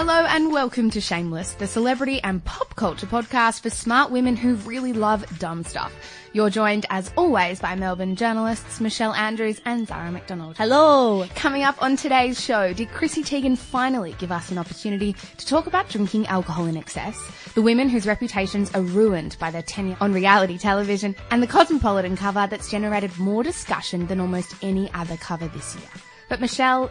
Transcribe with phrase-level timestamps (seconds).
[0.00, 4.54] Hello and welcome to Shameless, the celebrity and pop culture podcast for smart women who
[4.54, 5.92] really love dumb stuff.
[6.32, 10.56] You're joined, as always, by Melbourne journalists Michelle Andrews and Zara McDonald.
[10.56, 11.26] Hello.
[11.34, 15.66] Coming up on today's show, did Chrissy Teigen finally give us an opportunity to talk
[15.66, 17.20] about drinking alcohol in excess,
[17.56, 22.16] the women whose reputations are ruined by their tenure on reality television, and the Cosmopolitan
[22.16, 25.90] cover that's generated more discussion than almost any other cover this year?
[26.28, 26.88] But Michelle,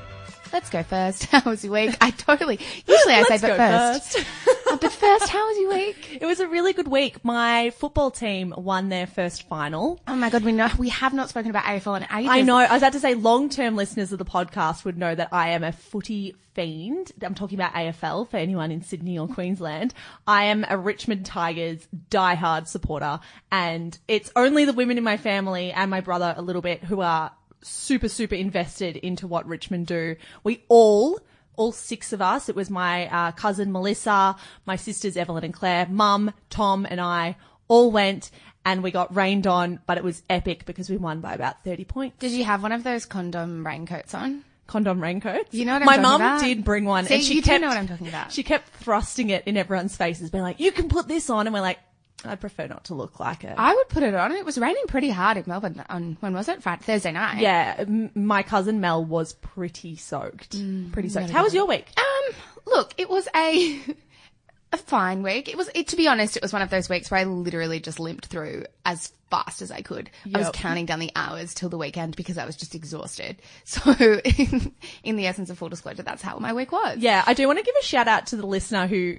[0.53, 1.25] let's go first.
[1.31, 1.95] How was your week?
[2.01, 4.19] I totally, usually I say, but go first.
[4.19, 6.17] Uh, but first, how was your week?
[6.21, 7.23] It was a really good week.
[7.23, 9.99] My football team won their first final.
[10.07, 12.31] Oh my god, we know, we have not spoken about AFL in ages.
[12.31, 12.57] I know.
[12.57, 15.63] I was about to say long-term listeners of the podcast would know that I am
[15.63, 17.11] a footy fiend.
[17.21, 19.93] I'm talking about AFL for anyone in Sydney or Queensland.
[20.25, 23.19] I am a Richmond Tigers diehard supporter
[23.51, 27.01] and it's only the women in my family and my brother a little bit who
[27.01, 30.15] are super, super invested into what Richmond do.
[30.43, 31.19] We all
[31.55, 32.49] all six of us.
[32.49, 37.35] It was my uh, cousin Melissa, my sisters Evelyn and Claire, mum, Tom and I
[37.67, 38.31] all went
[38.63, 41.85] and we got rained on, but it was epic because we won by about 30
[41.85, 42.17] points.
[42.19, 44.43] Did you have one of those condom raincoats on?
[44.67, 45.53] Condom raincoats.
[45.53, 47.77] You know what I'm My mum did bring one See, and she kept, know what
[47.77, 48.33] I'm talking about.
[48.33, 51.47] She kept thrusting it in everyone's faces, being like, you can put this on.
[51.47, 51.79] And we're like,
[52.25, 53.53] I prefer not to look like it.
[53.57, 54.31] I would put it on.
[54.31, 56.63] It was raining pretty hard in Melbourne on, when was it?
[56.63, 57.39] Friday, Thursday night.
[57.39, 60.57] yeah, m- my cousin Mel was pretty soaked.
[60.57, 61.29] Mm, pretty soaked.
[61.29, 61.87] How was your week?
[61.97, 62.33] Um,
[62.65, 63.79] look, it was a,
[64.73, 65.47] a fine week.
[65.47, 67.79] It was, it, to be honest, it was one of those weeks where I literally
[67.79, 70.09] just limped through as fast as I could.
[70.33, 73.37] I was counting down the hours till the weekend because I was just exhausted.
[73.65, 74.73] So in,
[75.03, 76.97] in the essence of full disclosure, that's how my week was.
[76.97, 79.17] Yeah, I do want to give a shout out to the listener who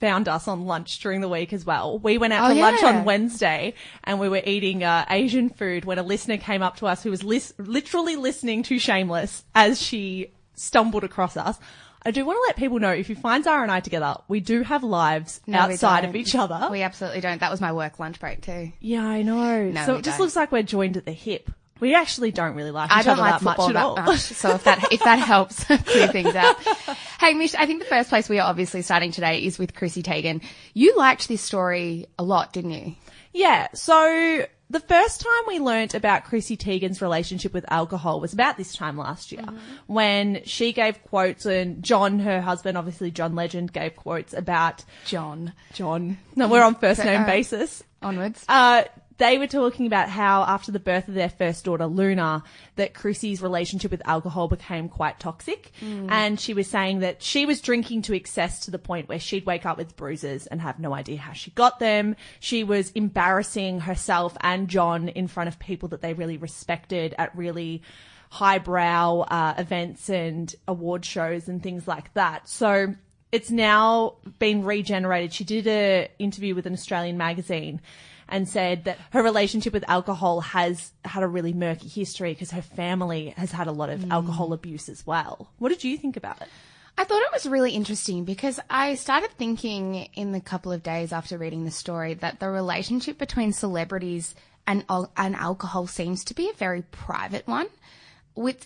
[0.00, 1.98] found us on lunch during the week as well.
[1.98, 5.84] We went out Oh, for lunch on Wednesday and we were eating uh, Asian food
[5.84, 9.80] when a listener came up to us who was lis- literally listening to Shameless as
[9.80, 11.58] she stumbled across us.
[12.04, 14.38] I do want to let people know if you find Zara and I together, we
[14.40, 16.68] do have lives No, outside of each other.
[16.70, 17.40] We absolutely don't.
[17.40, 18.72] That was my work lunch break too.
[18.80, 19.64] yeah, I know.
[19.64, 20.24] No, so it just don't.
[20.26, 21.50] looks like we're joined at the hip.
[21.80, 23.96] We actually don't really like each I don't other like that much at that all.
[23.96, 24.20] much.
[24.20, 26.58] So if that if that helps clear things up.
[27.18, 30.04] Hey Mish, I think the first place we are obviously starting today is with Chrissy
[30.04, 30.40] Teigen.
[30.72, 32.94] You liked this story a lot, didn't you?
[33.32, 33.66] Yeah.
[33.74, 38.72] So the first time we learnt about Chrissy Teigen's relationship with alcohol was about this
[38.72, 39.44] time last year
[39.88, 45.54] when she gave quotes and John, her husband, obviously John Legend, gave quotes about John.
[45.72, 46.18] John.
[46.36, 47.82] No, we're on first name uh, basis.
[48.00, 48.44] Onwards.
[48.48, 48.84] Uh,
[49.18, 52.44] they were talking about how after the birth of their first daughter, Luna,
[52.76, 55.72] that Chrissy's relationship with alcohol became quite toxic.
[56.08, 59.44] And she was saying that she was drinking to excess to the point where she'd
[59.44, 62.14] wake up with bruises and have no idea how she got them.
[62.38, 67.36] She was embarrassing herself and John in front of people that they really respected at
[67.36, 67.82] really
[68.30, 72.48] highbrow uh, events and award shows and things like that.
[72.48, 72.94] So
[73.32, 75.32] it's now been regenerated.
[75.32, 77.80] She did a interview with an Australian magazine
[78.28, 82.62] and said that her relationship with alcohol has had a really murky history because her
[82.62, 84.10] family has had a lot of mm.
[84.10, 85.50] alcohol abuse as well.
[85.58, 86.48] What did you think about it?
[86.96, 91.12] I thought it was really interesting because I started thinking in the couple of days
[91.12, 94.34] after reading the story that the relationship between celebrities
[94.66, 94.84] and,
[95.16, 97.68] and alcohol seems to be a very private one.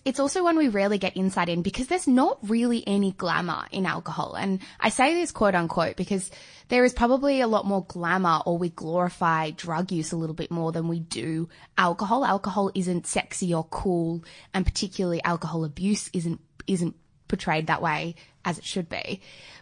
[0.05, 3.87] It's also one we rarely get insight in because there's not really any glamour in
[3.87, 4.35] alcohol.
[4.35, 6.31] And I say this quote unquote because
[6.69, 10.51] there is probably a lot more glamour or we glorify drug use a little bit
[10.51, 12.25] more than we do alcohol.
[12.25, 16.95] Alcohol isn't sexy or cool and particularly alcohol abuse isn't, isn't
[17.29, 19.21] portrayed that way as it should be.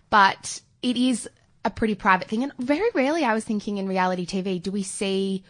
[0.08, 1.28] But it is
[1.64, 2.42] a pretty private thing.
[2.42, 5.44] And very rarely I was thinking in reality TV, do we see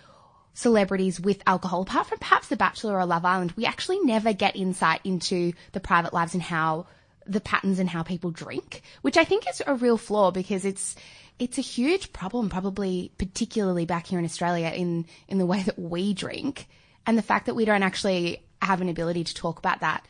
[0.61, 4.57] celebrities with alcohol, apart from perhaps The Bachelor or Love Island, we actually never get
[4.57, 6.87] insight into the private lives and how
[7.27, 10.97] the patterns and how people drink, which I think is a real flaw because it's
[11.39, 15.79] it's a huge problem, probably particularly back here in Australia in in the way that
[15.79, 16.67] we drink,
[17.07, 20.07] and the fact that we don't actually have an ability to talk about that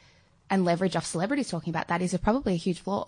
[0.49, 3.07] and leverage off celebrities talking about that is a, probably a huge flaw.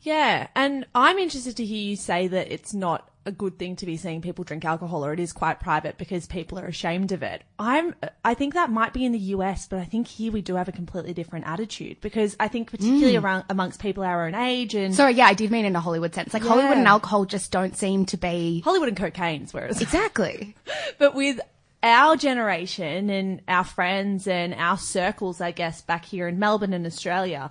[0.00, 3.86] Yeah, and I'm interested to hear you say that it's not a good thing to
[3.86, 7.22] be seeing people drink alcohol or it is quite private because people are ashamed of
[7.22, 7.42] it.
[7.58, 7.94] I'm
[8.24, 10.68] I think that might be in the US, but I think here we do have
[10.68, 13.22] a completely different attitude because I think particularly mm.
[13.22, 16.14] around amongst people our own age and Sorry, yeah, I did mean in a Hollywood
[16.14, 16.32] sense.
[16.32, 20.54] Like Hollywood and alcohol just don't seem to be Hollywood and cocaine's whereas exactly.
[20.98, 21.40] but with
[21.82, 26.86] our generation and our friends and our circles, I guess, back here in Melbourne and
[26.86, 27.50] Australia,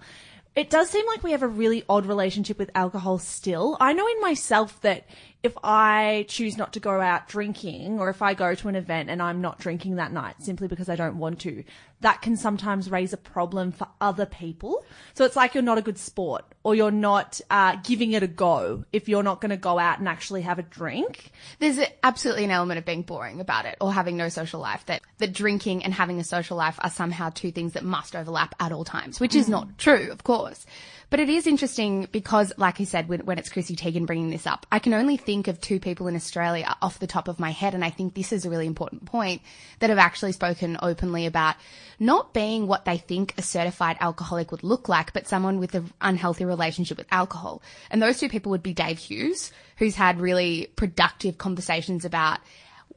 [0.55, 3.77] it does seem like we have a really odd relationship with alcohol still.
[3.79, 5.05] I know in myself that
[5.41, 9.09] if I choose not to go out drinking or if I go to an event
[9.09, 11.63] and I'm not drinking that night simply because I don't want to,
[12.01, 14.85] that can sometimes raise a problem for other people.
[15.13, 18.27] So it's like you're not a good sport or you're not uh, giving it a
[18.27, 21.31] go if you're not going to go out and actually have a drink.
[21.59, 25.01] There's absolutely an element of being boring about it or having no social life that,
[25.19, 28.73] that drinking and having a social life are somehow two things that must overlap at
[28.73, 30.65] all times, which is not true, of course.
[31.09, 34.45] But it is interesting because, like I said, when, when it's Chrissy Teigen bringing this
[34.45, 37.49] up, I can only think of two people in Australia off the top of my
[37.49, 37.73] head.
[37.73, 39.41] And I think this is a really important point
[39.79, 41.55] that have actually spoken openly about
[41.99, 45.91] not being what they think a certified alcoholic would look like, but someone with an
[45.99, 47.63] unhealthy relationship with alcohol.
[47.89, 52.39] And those two people would be Dave Hughes, who's had really productive conversations about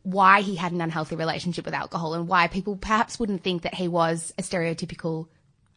[0.03, 3.75] why he had an unhealthy relationship with alcohol and why people perhaps wouldn't think that
[3.75, 5.29] he was a stereotypical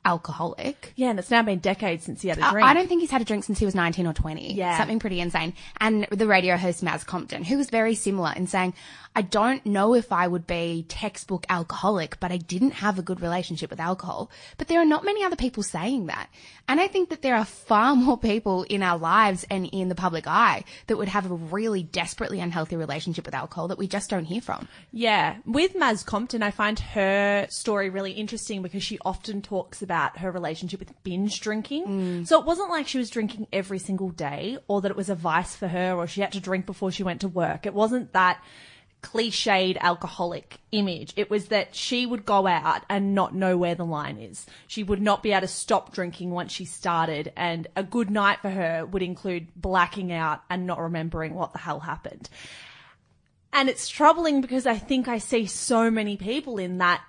[0.06, 0.94] alcoholic.
[0.96, 2.66] Yeah, and it's now been decades since he had a drink.
[2.66, 4.54] I don't think he's had a drink since he was 19 or 20.
[4.54, 4.78] Yeah.
[4.78, 5.54] Something pretty insane.
[5.82, 8.74] And the radio host Maz Compton, who was very similar in saying,
[9.18, 13.22] I don't know if I would be textbook alcoholic, but I didn't have a good
[13.22, 14.30] relationship with alcohol.
[14.58, 16.30] But there are not many other people saying that.
[16.68, 19.96] And I think that there are far more people in our lives and in the
[19.96, 24.10] public eye that would have a really desperately unhealthy relationship with alcohol that we just
[24.10, 24.68] don't hear from.
[24.92, 29.95] Yeah, with Maz Compton, I find her story really interesting because she often talks about
[30.18, 32.26] her relationship with binge drinking.
[32.26, 35.16] So it wasn't like she was drinking every single day or that it was a
[35.16, 37.66] vice for her or she had to drink before she went to work.
[37.66, 38.44] It wasn't that
[39.02, 41.14] cliched alcoholic image.
[41.16, 44.48] It was that she would go out and not know where the line is.
[44.66, 48.40] She would not be able to stop drinking once she started and a good night
[48.42, 52.30] for her would include blacking out and not remembering what the hell happened.
[53.54, 57.04] And it's troubling because I think I see so many people in that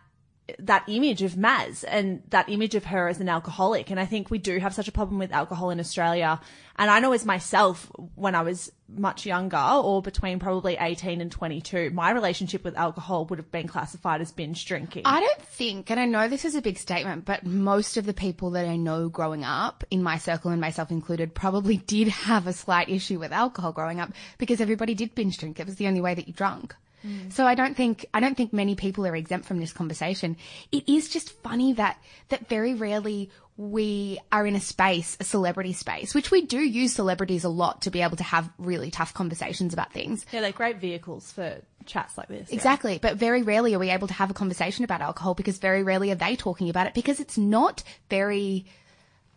[0.60, 3.90] that image of Maz and that image of her as an alcoholic.
[3.90, 6.40] And I think we do have such a problem with alcohol in Australia.
[6.76, 11.32] And I know as myself, when I was much younger or between probably 18 and
[11.32, 15.02] 22, my relationship with alcohol would have been classified as binge drinking.
[15.04, 18.14] I don't think, and I know this is a big statement, but most of the
[18.14, 22.46] people that I know growing up, in my circle and myself included, probably did have
[22.46, 25.58] a slight issue with alcohol growing up because everybody did binge drink.
[25.58, 26.76] It was the only way that you drank.
[27.06, 27.32] Mm.
[27.32, 30.36] So I don't think I don't think many people are exempt from this conversation.
[30.72, 31.98] It is just funny that
[32.28, 36.92] that very rarely we are in a space, a celebrity space, which we do use
[36.92, 40.26] celebrities a lot to be able to have really tough conversations about things.
[40.30, 42.50] yeah, they're great vehicles for chats like this.
[42.50, 42.54] yeah.
[42.54, 42.98] Exactly.
[43.00, 46.10] But very rarely are we able to have a conversation about alcohol because very rarely
[46.10, 48.66] are they talking about it because it's not very,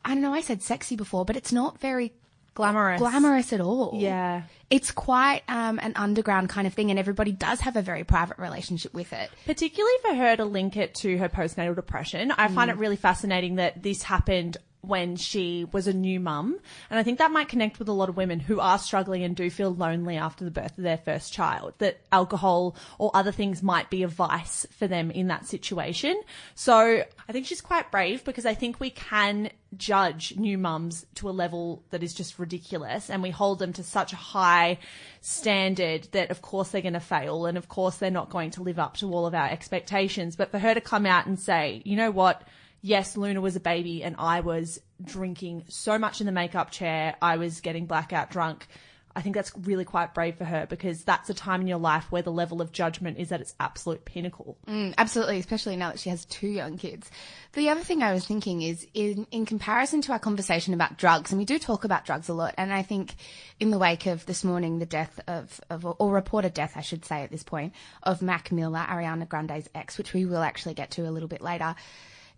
[0.04, 2.12] I don't know, I said sexy before, but it's not very
[2.54, 3.00] Glamorous.
[3.00, 3.92] glamorous at all.
[3.96, 4.44] Yeah.
[4.70, 8.38] It's quite um, an underground kind of thing and everybody does have a very private
[8.38, 9.30] relationship with it.
[9.46, 12.32] particularly for her to link it to her postnatal depression.
[12.32, 16.58] I find it really fascinating that this happened when she was a new mum.
[16.90, 19.36] And I think that might connect with a lot of women who are struggling and
[19.36, 23.62] do feel lonely after the birth of their first child, that alcohol or other things
[23.62, 26.20] might be a vice for them in that situation.
[26.56, 31.30] So I think she's quite brave because I think we can judge new mums to
[31.30, 34.80] a level that is just ridiculous and we hold them to such a high
[35.22, 38.64] standard that of course they're going to fail and of course they're not going to
[38.64, 40.36] live up to all of our expectations.
[40.36, 42.42] But for her to come out and say, you know what?
[42.82, 47.16] Yes, Luna was a baby and I was drinking so much in the makeup chair.
[47.22, 48.68] I was getting blackout drunk.
[49.16, 52.12] I think that's really quite brave for her because that's a time in your life
[52.12, 54.58] where the level of judgment is at its absolute pinnacle.
[54.68, 57.10] Mm, absolutely, especially now that she has two young kids.
[57.54, 61.32] The other thing I was thinking is in, in comparison to our conversation about drugs,
[61.32, 63.16] and we do talk about drugs a lot, and I think
[63.60, 67.04] in the wake of this morning, the death of, of or reported death, I should
[67.04, 70.92] say at this point, of Mac Miller, Ariana Grande's ex, which we will actually get
[70.92, 71.76] to a little bit later.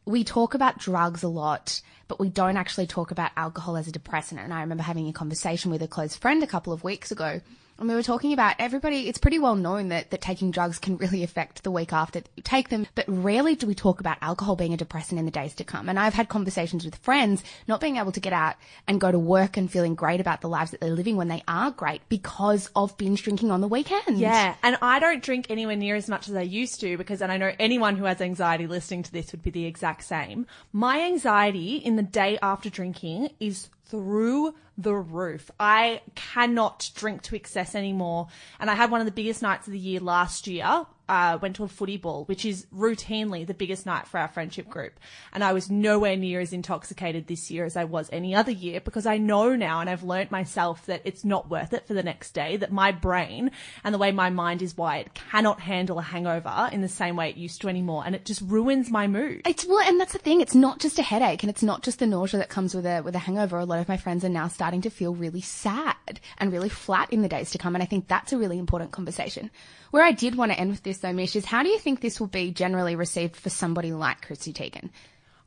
[0.05, 3.91] We talk about drugs a lot, but we don't actually talk about alcohol as a
[3.91, 4.41] depressant.
[4.41, 7.41] And I remember having a conversation with a close friend a couple of weeks ago
[7.81, 10.97] and we were talking about everybody, it's pretty well known that, that taking drugs can
[10.97, 14.55] really affect the week after you take them, but rarely do we talk about alcohol
[14.55, 15.89] being a depressant in the days to come.
[15.89, 18.55] And I've had conversations with friends not being able to get out
[18.87, 21.41] and go to work and feeling great about the lives that they're living when they
[21.47, 24.19] are great because of binge drinking on the weekend.
[24.19, 27.31] Yeah, and I don't drink anywhere near as much as I used to because, and
[27.31, 30.45] I know anyone who has anxiety listening to this would be the exact same.
[30.71, 35.51] My anxiety in the day after drinking is through the roof.
[35.59, 38.27] I cannot drink to excess anymore.
[38.59, 40.87] And I had one of the biggest nights of the year last year.
[41.11, 44.69] Uh, went to a footy ball, which is routinely the biggest night for our friendship
[44.69, 44.97] group.
[45.33, 48.79] And I was nowhere near as intoxicated this year as I was any other year
[48.79, 52.01] because I know now and I've learnt myself that it's not worth it for the
[52.01, 53.51] next day, that my brain
[53.83, 57.29] and the way my mind is wired cannot handle a hangover in the same way
[57.29, 58.03] it used to anymore.
[58.05, 59.41] And it just ruins my mood.
[59.45, 60.39] It's well, and that's the thing.
[60.39, 63.01] It's not just a headache, and it's not just the nausea that comes with a
[63.01, 63.57] with a hangover.
[63.57, 67.11] A lot of my friends are now starting to feel really sad and really flat
[67.11, 69.51] in the days to come, and I think that's a really important conversation.
[69.91, 72.01] Where I did want to end with this though, Mish, is how do you think
[72.01, 74.89] this will be generally received for somebody like Chrissy Teigen?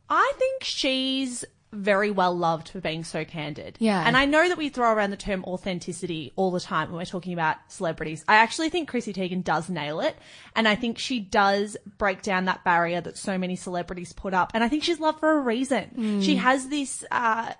[0.08, 1.44] I think she's
[1.74, 3.76] very well loved for being so candid.
[3.80, 4.02] Yeah.
[4.06, 7.04] And I know that we throw around the term authenticity all the time when we're
[7.04, 8.24] talking about celebrities.
[8.28, 10.16] I actually think Chrissy Teigen does nail it.
[10.54, 14.52] And I think she does break down that barrier that so many celebrities put up.
[14.54, 16.20] And I think she's loved for a reason.
[16.22, 17.52] She has this, uh,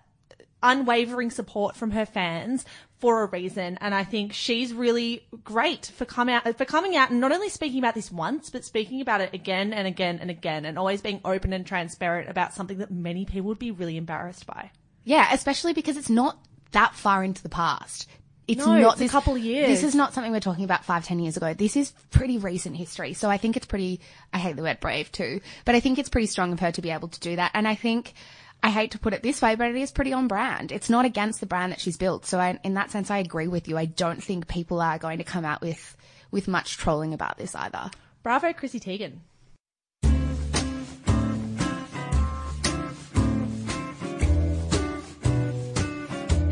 [0.65, 2.65] unwavering support from her fans
[2.99, 3.79] for a reason.
[3.81, 7.51] And I think she's really great for come out, for coming out and not only
[7.51, 11.03] speaking about this once, but speaking about it again and again and again and always
[11.03, 14.71] being open and transparent about something that many people would be really embarrassed by.
[15.05, 16.39] Yeah, especially because it's not
[16.73, 18.09] that far into the past.
[18.47, 19.69] It's No, not it's a couple of years.
[19.69, 21.55] This is not something we're talking about five, ten years ago.
[21.55, 23.15] This is pretty recent history.
[23.15, 24.01] So I think it's pretty,
[24.33, 26.83] I hate the word brave too, but I think it's pretty strong of her to
[26.83, 27.53] be able to do that.
[27.55, 28.13] And I think,
[28.65, 30.73] I hate to put it this way, but it is pretty on brand.
[30.73, 32.25] It's not against the brand that she's built.
[32.25, 33.77] So I, in that sense, I agree with you.
[33.77, 35.95] I don't think people are going to come out with,
[36.31, 37.91] with much trolling about this either.
[38.23, 39.19] Bravo, Chrissy Teigen.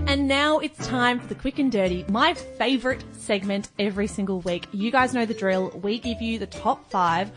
[0.07, 4.67] And now it's time for the quick and dirty, my favorite segment every single week.
[4.73, 5.71] You guys know the drill.
[5.83, 7.33] We give you the top five,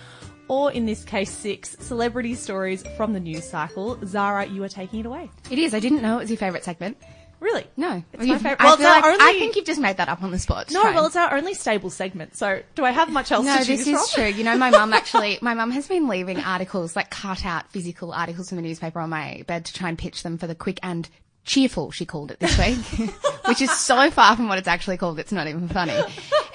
[0.47, 3.97] or in this case, six celebrity stories from the news cycle.
[4.05, 5.29] Zara, you are taking it away.
[5.49, 5.73] It is.
[5.73, 6.97] I didn't know it was your favourite segment.
[7.41, 7.65] Really?
[7.77, 8.01] No.
[8.13, 8.55] It's my.
[8.59, 10.71] I, Well, feel our like- I think you've just made that up on the spot.
[10.71, 12.35] No, well, it's our only stable segment.
[12.35, 13.91] So, do I have much else No, to choose from?
[13.93, 14.25] No, this is true.
[14.27, 18.13] You know, my mum actually, my mum has been leaving articles, like cut out physical
[18.13, 20.79] articles from the newspaper on my bed to try and pitch them for the quick
[20.81, 21.07] and
[21.43, 23.09] cheerful, she called it this week,
[23.47, 25.19] which is so far from what it's actually called.
[25.19, 25.93] It's not even funny.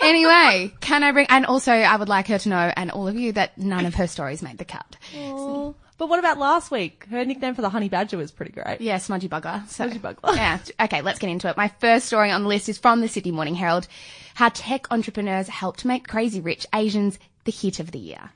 [0.03, 3.17] Anyway, can I bring, and also I would like her to know, and all of
[3.17, 4.97] you, that none of her stories made the cut.
[5.99, 7.07] But what about last week?
[7.11, 8.81] Her nickname for the honey badger was pretty great.
[8.81, 9.67] Yeah, smudgy bugger.
[9.69, 10.35] So, Smudgy bugger.
[10.35, 10.59] yeah.
[10.81, 11.59] Okay, let's get into it.
[11.59, 13.87] My first story on the list is from the Sydney Morning Herald.
[14.35, 18.31] How tech entrepreneurs helped make Crazy Rich Asians the hit of the year.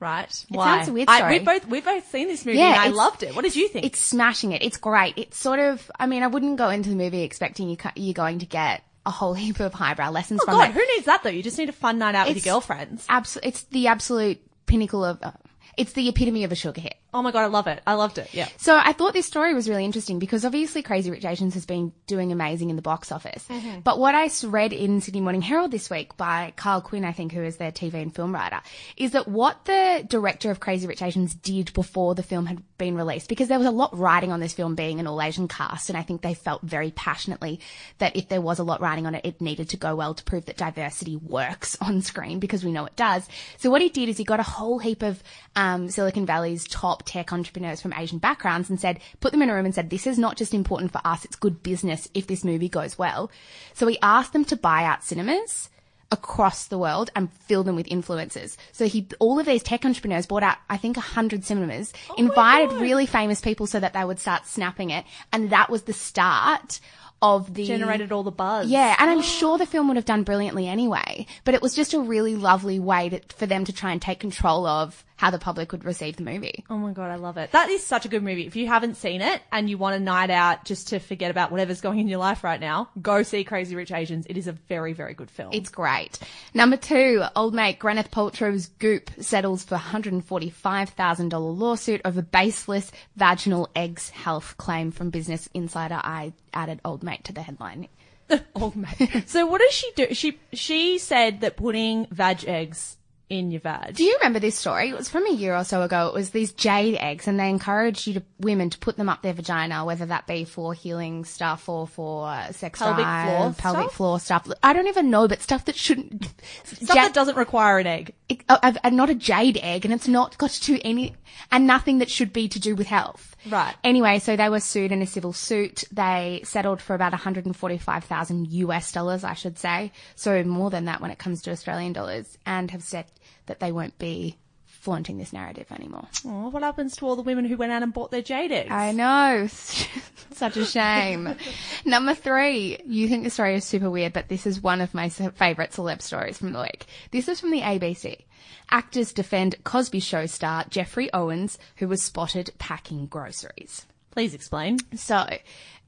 [0.00, 0.24] Right.
[0.24, 1.32] It sounds a weird I, story.
[1.34, 3.34] we've both we've both seen this movie Yeah, and I it's- loved it.
[3.36, 3.86] What did you think?
[3.86, 4.62] It's smashing it.
[4.62, 5.14] It's great.
[5.16, 8.40] It's sort of, I mean, I wouldn't go into the movie expecting you, you're going
[8.40, 10.74] to get a whole heap of highbrow lessons oh from God, it.
[10.74, 11.30] who needs that though?
[11.30, 13.06] You just need a fun night out with your girlfriends.
[13.42, 15.32] It's the absolute pinnacle of, uh,
[15.76, 16.96] it's the epitome of a sugar hit.
[17.14, 17.80] Oh my God, I love it.
[17.86, 18.28] I loved it.
[18.34, 18.48] Yeah.
[18.58, 21.92] So I thought this story was really interesting because obviously Crazy Rich Asians has been
[22.06, 23.46] doing amazing in the box office.
[23.48, 23.80] Mm-hmm.
[23.80, 27.32] But what I read in Sydney Morning Herald this week by Karl Quinn, I think,
[27.32, 28.60] who is their TV and film writer,
[28.96, 32.96] is that what the director of Crazy Rich Asians did before the film had been
[32.96, 35.88] released, because there was a lot writing on this film being an all Asian cast,
[35.88, 37.60] and I think they felt very passionately
[37.98, 40.24] that if there was a lot writing on it, it needed to go well to
[40.24, 43.26] prove that diversity works on screen because we know it does.
[43.56, 45.22] So what he did is he got a whole heap of
[45.54, 49.54] um, Silicon Valley's top tech entrepreneurs from Asian backgrounds and said, put them in a
[49.54, 52.44] room and said, this is not just important for us, it's good business if this
[52.44, 53.30] movie goes well.
[53.74, 55.68] So he asked them to buy out cinemas
[56.12, 58.56] across the world and fill them with influencers.
[58.72, 62.14] So he, all of these tech entrepreneurs bought out, I think, a hundred cinemas, oh
[62.16, 65.04] invited really famous people so that they would start snapping it.
[65.32, 66.80] And that was the start
[67.22, 68.68] of the Generated all the buzz.
[68.68, 71.94] yeah, and I'm sure the film would have done brilliantly anyway, but it was just
[71.94, 75.38] a really lovely way to, for them to try and take control of how the
[75.38, 76.64] public would receive the movie.
[76.68, 77.50] Oh my God, I love it.
[77.52, 78.46] That is such a good movie.
[78.46, 81.50] If you haven't seen it and you want a night out just to forget about
[81.50, 84.26] whatever's going in your life right now, go see Crazy Rich Asians.
[84.28, 85.50] It is a very, very good film.
[85.52, 86.18] It's great.
[86.52, 94.10] Number two, old mate Gwyneth Paltrow's Goop settles for $145,000 lawsuit over baseless vaginal eggs
[94.10, 96.00] health claim from Business Insider.
[96.02, 97.88] I added old mate to the headline.
[98.54, 99.24] old mate.
[99.26, 100.12] so what does she do?
[100.12, 102.96] She she said that putting vag eggs
[103.28, 103.96] in your vag.
[103.96, 104.88] Do you remember this story?
[104.88, 106.08] It was from a year or so ago.
[106.08, 109.22] It was these jade eggs, and they encouraged you to women to put them up
[109.22, 113.54] their vagina, whether that be for healing stuff or for uh, sex Pelvic drive, floor
[113.56, 113.94] pelvic stuff?
[113.94, 114.50] floor stuff.
[114.62, 116.28] I don't even know, but stuff that shouldn't.
[116.64, 118.14] Stuff that doesn't require an egg.
[118.28, 121.14] It, and not a jade egg, and it's not got to do any,
[121.50, 123.36] and nothing that should be to do with health.
[123.48, 123.74] Right.
[123.84, 125.84] Anyway, so they were sued in a civil suit.
[125.92, 129.92] They settled for about 145,000 US dollars, I should say.
[130.14, 133.06] So more than that when it comes to Australian dollars, and have said
[133.46, 134.38] that they won't be
[134.86, 136.06] flaunting this narrative anymore.
[136.24, 138.70] Oh, what happens to all the women who went out and bought their jade eggs?
[138.70, 139.48] I know.
[140.30, 141.34] Such a shame.
[141.84, 145.08] Number three, you think the story is super weird, but this is one of my
[145.08, 146.86] favourite celeb stories from the week.
[147.10, 148.26] This is from the ABC.
[148.70, 153.86] Actors defend Cosby Show star Geoffrey Owens, who was spotted packing groceries.
[154.12, 154.78] Please explain.
[154.94, 155.26] So,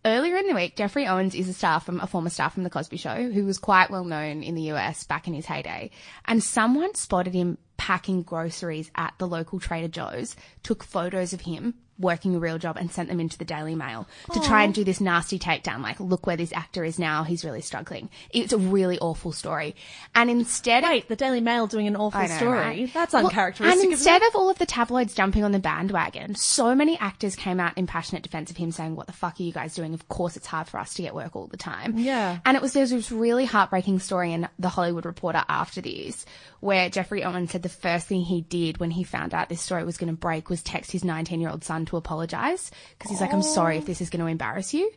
[0.05, 2.71] earlier in the week, Geoffrey Owens is a star from a former star from the
[2.71, 5.93] Cosby Show who was quite well known in the US back in his heyday,
[6.25, 11.75] and someone spotted him packing groceries at the local Trader Joe's, took photos of him
[11.99, 14.85] working a real job and sent them into the Daily Mail to try and do
[14.85, 18.09] this nasty takedown like look where this actor is now, he's really struggling.
[18.31, 19.75] It's a really awful story.
[20.14, 22.59] And instead of Wait, the Daily Mail doing an awful know, story.
[22.59, 22.93] right?
[22.95, 23.83] That's Well, uncharacteristic.
[23.83, 27.61] and instead of all of the tabloids jumping on the bandwagon, so many actors came
[27.61, 29.95] out in passionate defense of him saying, what the fuck are you guys doing?
[29.95, 31.99] Of course it's hard for us to get work all the time.
[31.99, 32.38] Yeah.
[32.45, 36.25] And it was, there was this really heartbreaking story in The Hollywood Reporter after this,
[36.61, 39.85] where Geoffrey Owens said the first thing he did when he found out this story
[39.85, 42.71] was going to break was text his 19 year old son to apologize.
[42.97, 44.90] Because he's like, I'm sorry if this is going to embarrass you.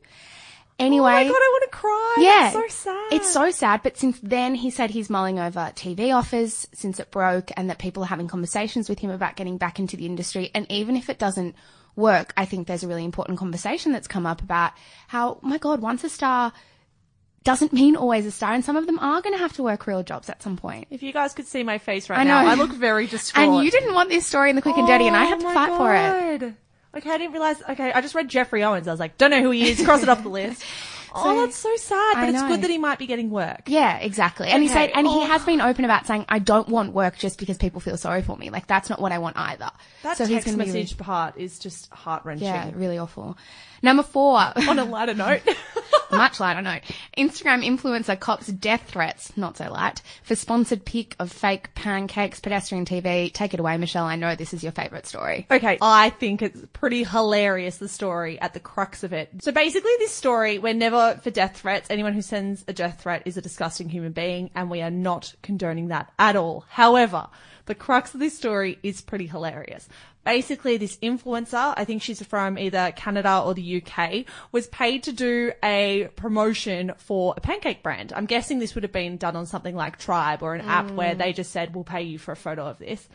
[0.79, 1.11] Anyway.
[1.11, 2.15] Oh my god, I want to cry.
[2.19, 2.51] Yeah.
[2.53, 3.13] That's so sad.
[3.13, 3.83] It's so sad.
[3.83, 7.77] But since then, he said he's mulling over TV offers since it broke and that
[7.77, 10.49] people are having conversations with him about getting back into the industry.
[10.55, 11.55] And even if it doesn't
[11.95, 14.71] work, I think there's a really important conversation that's come up about
[15.07, 16.51] how, my God, once a star
[17.43, 18.53] doesn't mean always a star.
[18.53, 20.87] And some of them are going to have to work real jobs at some point.
[20.89, 22.45] If you guys could see my face right I now.
[22.45, 23.47] I look very distraught.
[23.47, 25.47] And you didn't want this story in the quick and dirty, and I had to
[25.47, 26.53] Oh fight for it.
[26.95, 27.61] Okay, I didn't realize.
[27.69, 28.87] Okay, I just read Geoffrey Owens.
[28.87, 29.83] I was like, don't know who he is.
[29.83, 30.61] Cross it off the list.
[31.15, 32.15] oh, that's so sad.
[32.15, 33.63] But it's good that he might be getting work.
[33.67, 34.47] Yeah, exactly.
[34.47, 35.25] And he said, and he Oh.
[35.25, 38.35] has been open about saying, I don't want work just because people feel sorry for
[38.37, 38.49] me.
[38.49, 39.69] Like that's not what I want either.
[40.03, 42.47] That so text be message part is just heart wrenching.
[42.47, 43.37] Yeah, really awful.
[43.81, 44.37] Number four,
[44.69, 45.41] On a lighter note,
[46.11, 46.81] much lighter note.
[47.17, 52.85] Instagram influencer cops death threats, not so light, for sponsored pic of fake pancakes, pedestrian
[52.85, 53.31] TV.
[53.33, 54.05] Take it away, Michelle.
[54.05, 55.47] I know this is your favourite story.
[55.49, 59.29] Okay, I think it's pretty hilarious, the story at the crux of it.
[59.41, 61.89] So basically, this story, we're never for death threats.
[61.89, 65.33] Anyone who sends a death threat is a disgusting human being, and we are not
[65.41, 66.65] condoning that at all.
[66.69, 67.27] However,
[67.65, 69.87] the crux of this story is pretty hilarious.
[70.23, 75.11] Basically, this influencer, I think she's from either Canada or the UK, was paid to
[75.11, 78.13] do a promotion for a pancake brand.
[78.15, 81.15] I'm guessing this would have been done on something like Tribe or an app where
[81.15, 83.09] they just said, we'll pay you for a photo of this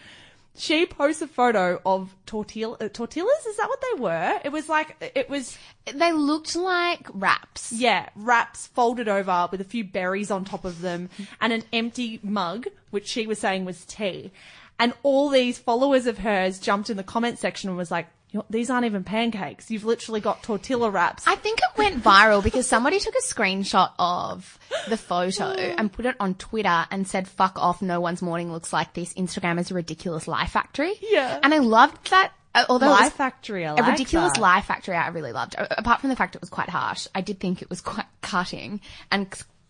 [0.59, 3.47] she posts a photo of tortilla uh, tortillas.
[3.47, 4.41] Is that what they were?
[4.45, 5.57] It was like it was
[5.93, 7.73] They looked like wraps.
[7.73, 11.11] yeah wraps folded over with a few berries on top of them
[11.41, 14.33] and an empty mug, which she was saying was tea.
[14.79, 18.07] And all these followers of hers jumped in the comment section and was like,
[18.51, 19.71] "These aren't even pancakes.
[19.71, 23.93] You've literally got tortilla wraps." I think it went viral because somebody took a screenshot
[23.99, 24.59] of
[24.89, 28.73] the photo and put it on Twitter and said, fuck off, no one's morning looks
[28.73, 29.15] like this.
[29.15, 30.93] Instagram is a ridiculous lie factory.
[31.01, 31.41] Yeah.
[31.43, 32.33] And I loved that.
[32.55, 34.41] uh, Although Lie Factory, I a like ridiculous that.
[34.41, 35.57] lie factory, I really loved.
[35.59, 38.81] Apart from the fact it was quite harsh, I did think it was quite cutting
[39.11, 39.27] and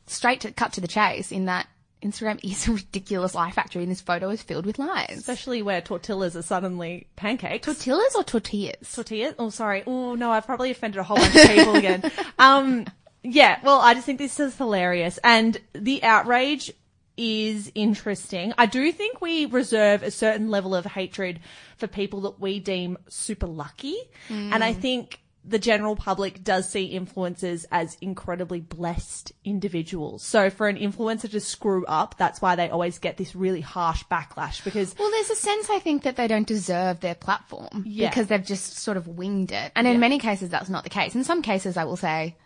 [0.07, 1.67] straight to cut to the chase in that
[2.03, 5.17] Instagram is a ridiculous lie factory and this photo is filled with lies.
[5.19, 7.67] Especially where tortillas are suddenly pancakes.
[7.67, 8.93] Tortillas or tortillas?
[8.95, 9.35] tortillas.
[9.39, 9.83] Oh, sorry.
[9.87, 12.11] Oh no, I've probably offended a whole bunch of people again.
[12.39, 12.87] Um,
[13.23, 13.59] yeah.
[13.63, 16.71] Well, I just think this is hilarious, and the outrage
[17.17, 18.53] is interesting.
[18.59, 21.41] I do think we reserve a certain level of hatred
[21.79, 23.97] for people that we deem super lucky,
[24.29, 30.23] and I think the general public does see influencers as incredibly blessed individuals.
[30.25, 34.03] So for an influencer to screw up, that's why they always get this really harsh
[34.11, 38.09] backlash because Well, there's a sense I think that they don't deserve their platform Yeah.
[38.11, 39.73] because they've just sort of winged it.
[39.77, 41.15] And in many cases, that's not the case.
[41.15, 42.37] In some cases, I will say,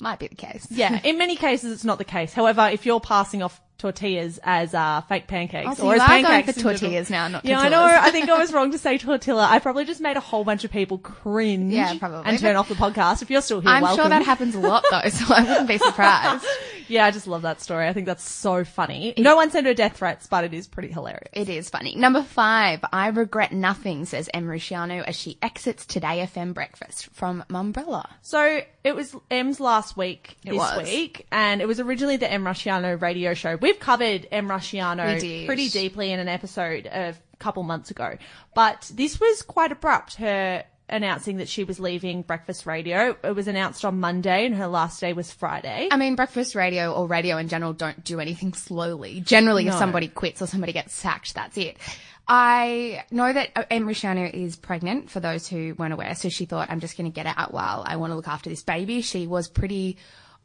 [0.00, 0.66] might be the case.
[0.70, 2.32] Yeah, in many cases it's not the case.
[2.32, 6.02] However, if you're passing off tortillas as uh, fake pancakes Oh, so or you as
[6.02, 7.82] are going pancakes for in general- tortillas now, not Yeah, I know.
[7.84, 9.46] I think I was wrong to say tortilla.
[9.48, 11.72] I probably just made a whole bunch of people cringe.
[11.72, 12.22] Yeah, probably.
[12.30, 13.22] And turn off the podcast.
[13.22, 14.02] If you're still here, I'm welcome.
[14.02, 16.44] sure that happens a lot though, so I wouldn't be surprised.
[16.88, 17.86] Yeah, I just love that story.
[17.86, 19.12] I think that's so funny.
[19.18, 21.28] No one sent her death threats, but it is pretty hilarious.
[21.34, 21.94] It is funny.
[21.94, 27.44] Number five, I regret nothing, says Em Rusciano as she exits Today FM breakfast from
[27.50, 28.06] Mumbrella.
[28.22, 30.82] So it was Em's last week It this was.
[30.82, 33.58] week, and it was originally the Em Rusciano radio show.
[33.68, 38.16] We've covered Em Rusciano pretty deeply in an episode a couple months ago,
[38.54, 40.14] but this was quite abrupt.
[40.14, 43.14] Her announcing that she was leaving breakfast radio.
[43.22, 45.88] It was announced on Monday, and her last day was Friday.
[45.90, 49.20] I mean, breakfast radio or radio in general don't do anything slowly.
[49.20, 51.76] Generally, if somebody quits or somebody gets sacked, that's it.
[52.26, 56.70] I know that Em Rusciano is pregnant, for those who weren't aware, so she thought,
[56.70, 59.02] I'm just going to get it out while I want to look after this baby.
[59.02, 59.98] She was pretty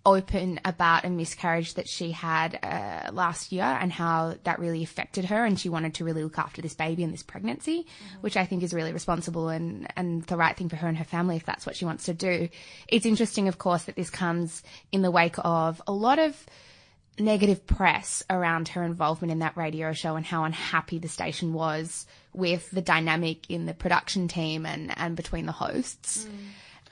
[0.06, 5.26] open about a miscarriage that she had uh, last year and how that really affected
[5.26, 7.88] her and she wanted to really look after this baby and this pregnancy
[8.20, 11.06] which i think is really responsible and, and the right thing for her and her
[11.06, 12.50] family if that's what she wants to do.
[12.88, 16.46] It's interesting of course that this comes in the wake of a lot of
[17.20, 22.06] negative press around her involvement in that radio show and how unhappy the station was
[22.34, 26.28] with the dynamic in the production team and, and between the hosts.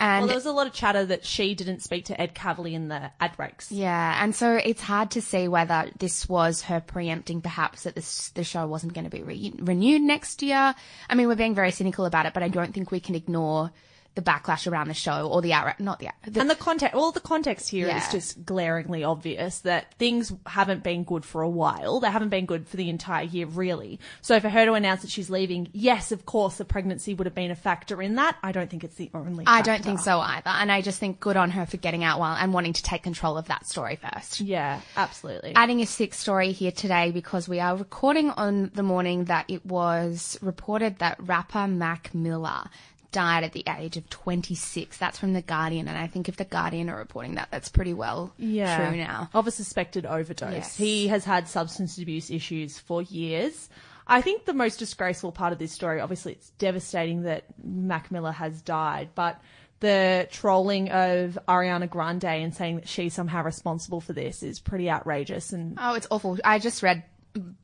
[0.02, 2.74] And Well, there was a lot of chatter that she didn't speak to Ed Kavalee
[2.74, 3.72] in the ad breaks.
[3.72, 8.30] yeah, and so it's hard to see whether this was her preempting perhaps that this,
[8.30, 10.74] the show wasn't going to be re- renewed next year.
[11.08, 13.72] I mean, we're being very cynical about it, but I don't think we can ignore
[14.16, 17.12] the backlash around the show or the outright, not the, the And the context, all
[17.14, 18.12] the context here is Yeah.
[18.12, 22.02] just glaringly obvious that things haven't been good for a while.
[22.02, 24.00] They haven't been good for the entire year, really.
[24.22, 27.34] So for her to announce that she's leaving, yes, of course, the pregnancy would have
[27.36, 28.36] been a factor in that.
[28.44, 29.46] I don't think it's the only.
[29.48, 30.50] I don't think so either.
[30.50, 33.04] And I just think good on her for getting out while and wanting to take
[33.04, 34.42] control of that story first.
[34.42, 35.54] Yeah, absolutely.
[35.56, 39.66] Adding a sixth story here today because we are recording on the morning that it
[39.66, 42.64] was reported that rapper Mac Miller
[43.12, 44.98] died at the age of 26.
[44.98, 45.88] That's from The Guardian.
[45.88, 48.90] And I think if The Guardian are reporting that, that's pretty well yeah.
[48.90, 49.30] true now.
[49.34, 50.54] Of a suspected overdose.
[50.54, 50.78] Yes.
[50.78, 53.70] He has had substance abuse issues for years.
[54.08, 58.32] I think the most disgraceful part of this story, obviously, it's devastating that Mac Miller
[58.32, 59.40] has died, but
[59.80, 64.90] the trolling of Ariana Grande and saying that she's somehow responsible for this is pretty
[64.90, 65.54] outrageous.
[65.54, 66.38] And Oh, it's awful.
[66.46, 67.04] I just read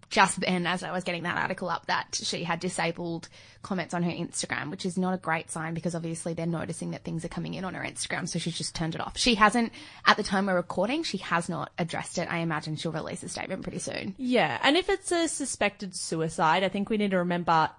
[0.09, 3.27] just then as I was getting that article up that she had disabled
[3.61, 7.03] comments on her Instagram, which is not a great sign because obviously they're noticing that
[7.03, 8.27] things are coming in on her Instagram.
[8.29, 9.17] So she's just turned it off.
[9.17, 9.73] She hasn't,
[10.05, 12.31] at the time we're recording, she has not addressed it.
[12.31, 14.15] I imagine she'll release a statement pretty soon.
[14.17, 17.69] yeah, and if it's a suspected suicide, I think we need to remember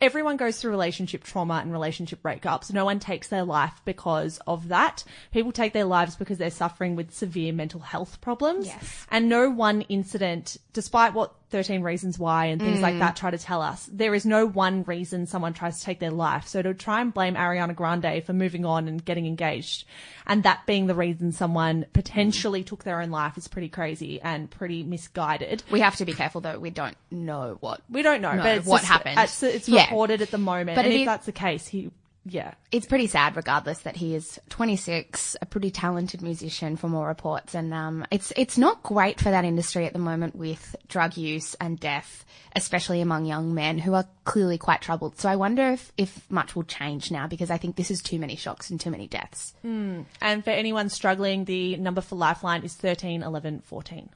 [0.00, 2.72] everyone goes through relationship trauma and relationship breakups.
[2.72, 5.04] No one takes their life because of that.
[5.32, 8.66] People take their lives because they're suffering with severe mental health problems.
[8.66, 9.06] Yes.
[9.10, 12.98] And no one incident, despite what 13 Reasons Why and things like mm.
[12.98, 16.10] that try to tell us, there is no one reason someone tries to take their
[16.10, 16.46] life.
[16.48, 19.84] So to try and blame Ariana Grande for moving on and getting engaged
[20.26, 24.50] and that being the reason someone potentially took their own life is pretty crazy and
[24.50, 25.62] pretty misguided.
[25.70, 26.58] We have to be careful though.
[26.58, 27.80] We don't know what.
[27.88, 29.18] We don't know, No, but what just- happened.
[29.20, 29.82] It's, it's Yeah.
[29.84, 31.90] reported at the moment, But and if is- that's the case, he,
[32.28, 37.06] yeah, It's pretty sad, regardless, that he is 26, a pretty talented musician, from all
[37.06, 41.16] reports, and um, it's it's not great for that industry at the moment with drug
[41.16, 42.24] use and death,
[42.56, 45.20] especially among young men who are clearly quite troubled.
[45.20, 48.18] So I wonder if if much will change now because I think this is too
[48.18, 49.54] many shocks and too many deaths.
[49.62, 54.10] And for anyone struggling, the number for Lifeline is 13 11 14.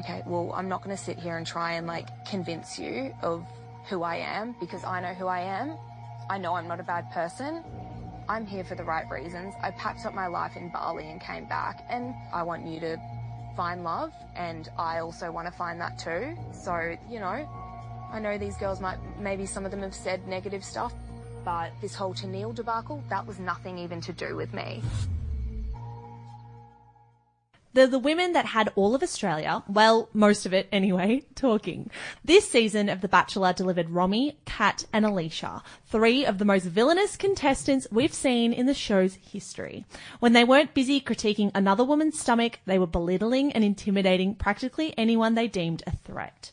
[0.00, 3.46] Okay, well, I'm not going to sit here and try and like convince you of
[3.90, 5.76] who I am because I know who I am.
[6.30, 7.64] I know I'm not a bad person.
[8.28, 9.52] I'm here for the right reasons.
[9.60, 12.96] I packed up my life in Bali and came back, and I want you to
[13.56, 16.36] find love, and I also want to find that too.
[16.52, 17.48] So, you know,
[18.12, 20.94] I know these girls might, maybe some of them have said negative stuff,
[21.44, 24.84] but this whole Tennille debacle, that was nothing even to do with me.
[27.72, 31.88] They're the women that had all of Australia, well, most of it anyway, talking.
[32.24, 37.16] This season of The Bachelor delivered Romy, Kat, and Alicia, three of the most villainous
[37.16, 39.84] contestants we've seen in the show's history.
[40.18, 45.34] When they weren't busy critiquing another woman's stomach, they were belittling and intimidating practically anyone
[45.34, 46.50] they deemed a threat.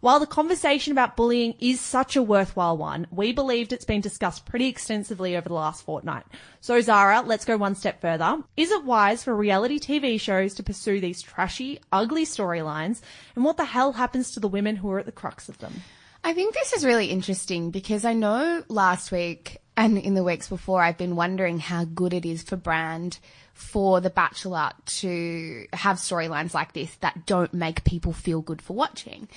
[0.00, 4.46] While the conversation about bullying is such a worthwhile one, we believed it's been discussed
[4.46, 6.22] pretty extensively over the last fortnight.
[6.60, 8.42] So Zara, let's go one step further.
[8.56, 13.00] Is it wise for reality TV shows to pursue these trashy, ugly storylines?
[13.34, 15.82] And what the hell happens to the women who are at the crux of them?
[16.22, 20.48] I think this is really interesting because I know last week and in the weeks
[20.48, 23.18] before I've been wondering how good it is for brand
[23.52, 28.74] for The Bachelor to have storylines like this that don't make people feel good for
[28.74, 29.28] watching.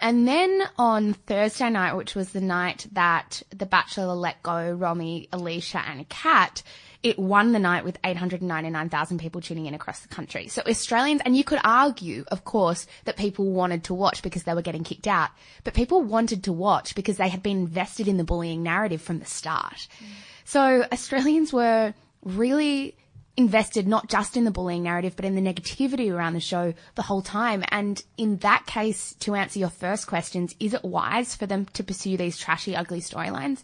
[0.00, 5.28] And then on Thursday night, which was the night that The Bachelor let go Romy,
[5.32, 6.62] Alicia and Kat,
[7.02, 10.48] it won the night with 899,000 people tuning in across the country.
[10.48, 14.54] So Australians, and you could argue, of course, that people wanted to watch because they
[14.54, 15.30] were getting kicked out,
[15.64, 19.18] but people wanted to watch because they had been invested in the bullying narrative from
[19.18, 19.86] the start.
[20.00, 20.06] Mm.
[20.44, 21.92] So Australians were
[22.24, 22.96] really
[23.36, 27.02] invested not just in the bullying narrative, but in the negativity around the show the
[27.02, 27.64] whole time.
[27.68, 31.82] And in that case, to answer your first questions, is it wise for them to
[31.82, 33.62] pursue these trashy, ugly storylines?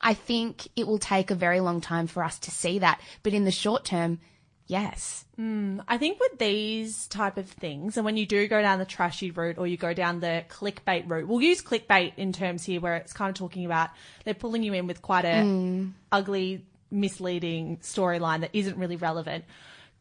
[0.00, 3.00] I think it will take a very long time for us to see that.
[3.22, 4.18] But in the short term,
[4.66, 5.24] yes.
[5.36, 5.80] Hmm.
[5.86, 9.30] I think with these type of things, and when you do go down the trashy
[9.30, 12.96] route or you go down the clickbait route, we'll use clickbait in terms here where
[12.96, 13.90] it's kind of talking about
[14.24, 15.88] they're pulling you in with quite a hmm.
[16.10, 19.44] ugly misleading storyline that isn't really relevant.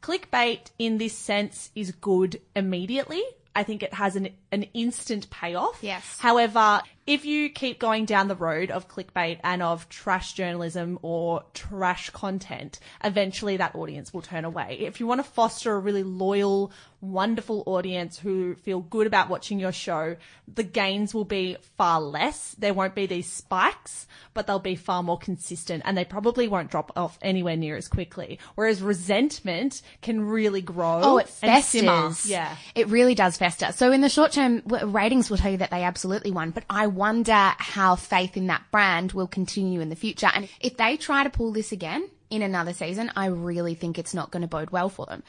[0.02, 3.24] Clickbait in this sense is good immediately.
[3.56, 5.80] I think it has an an instant payoff.
[5.82, 6.18] Yes.
[6.20, 11.44] However, if you keep going down the road of clickbait and of trash journalism or
[11.54, 14.78] trash content, eventually that audience will turn away.
[14.80, 16.72] If you want to foster a really loyal,
[17.02, 20.16] wonderful audience who feel good about watching your show,
[20.48, 22.56] the gains will be far less.
[22.60, 26.72] There won't be these spikes, but they'll be far more consistent and they probably won't
[26.72, 28.40] drop off anywhere near as quickly.
[28.56, 31.02] Whereas resentment can really grow.
[31.04, 32.26] Oh, it festers.
[32.26, 32.56] Yeah.
[32.76, 33.72] It really does fester.
[33.72, 36.88] So in the short term, ratings will tell you that they absolutely won, but I
[36.88, 40.30] wonder how faith in that brand will continue in the future.
[40.34, 44.14] And if they try to pull this again in another season, I really think it's
[44.14, 45.22] not going to bode well for them.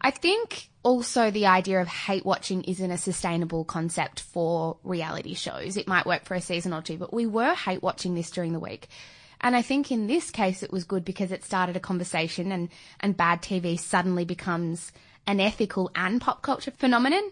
[0.00, 5.76] I think also the idea of hate watching isn't a sustainable concept for reality shows.
[5.76, 8.52] It might work for a season or two, but we were hate watching this during
[8.52, 8.88] the week.
[9.40, 12.68] And I think in this case it was good because it started a conversation and,
[13.00, 14.92] and bad TV suddenly becomes
[15.28, 17.30] an ethical and pop culture phenomenon.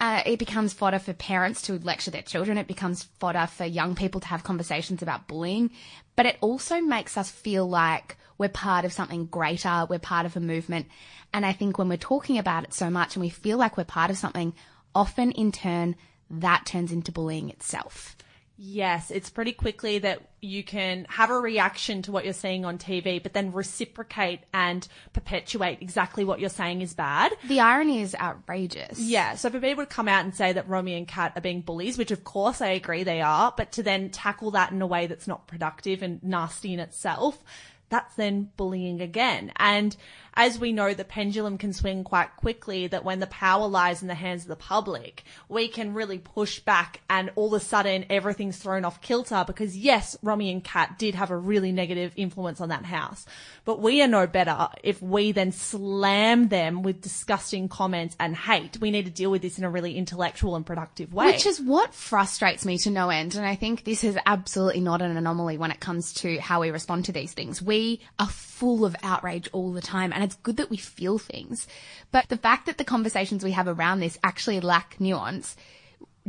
[0.00, 2.58] Uh, it becomes fodder for parents to lecture their children.
[2.58, 5.70] It becomes fodder for young people to have conversations about bullying.
[6.16, 9.86] But it also makes us feel like we're part of something greater.
[9.88, 10.86] We're part of a movement.
[11.30, 13.84] And I think when we're talking about it so much and we feel like we're
[13.84, 14.54] part of something,
[14.94, 15.94] often in turn,
[16.30, 18.16] that turns into bullying itself.
[18.56, 22.78] Yes, it's pretty quickly that you can have a reaction to what you're seeing on
[22.78, 27.32] TV, but then reciprocate and perpetuate exactly what you're saying is bad.
[27.46, 28.98] The irony is outrageous.
[28.98, 31.60] Yeah, so for people to come out and say that Romy and Kat are being
[31.60, 34.86] bullies, which of course I agree they are, but to then tackle that in a
[34.86, 37.42] way that's not productive and nasty in itself,
[37.90, 39.52] that's then bullying again.
[39.56, 39.96] And
[40.40, 44.08] as we know, the pendulum can swing quite quickly that when the power lies in
[44.08, 48.06] the hands of the public, we can really push back and all of a sudden
[48.08, 52.58] everything's thrown off kilter because yes, Romy and Kat did have a really negative influence
[52.62, 53.26] on that house.
[53.66, 58.80] But we are no better if we then slam them with disgusting comments and hate.
[58.80, 61.26] We need to deal with this in a really intellectual and productive way.
[61.26, 63.34] Which is what frustrates me to no end.
[63.34, 66.70] And I think this is absolutely not an anomaly when it comes to how we
[66.70, 67.60] respond to these things.
[67.60, 71.66] We are full of outrage all the time and it's good that we feel things.
[72.12, 75.56] But the fact that the conversations we have around this actually lack nuance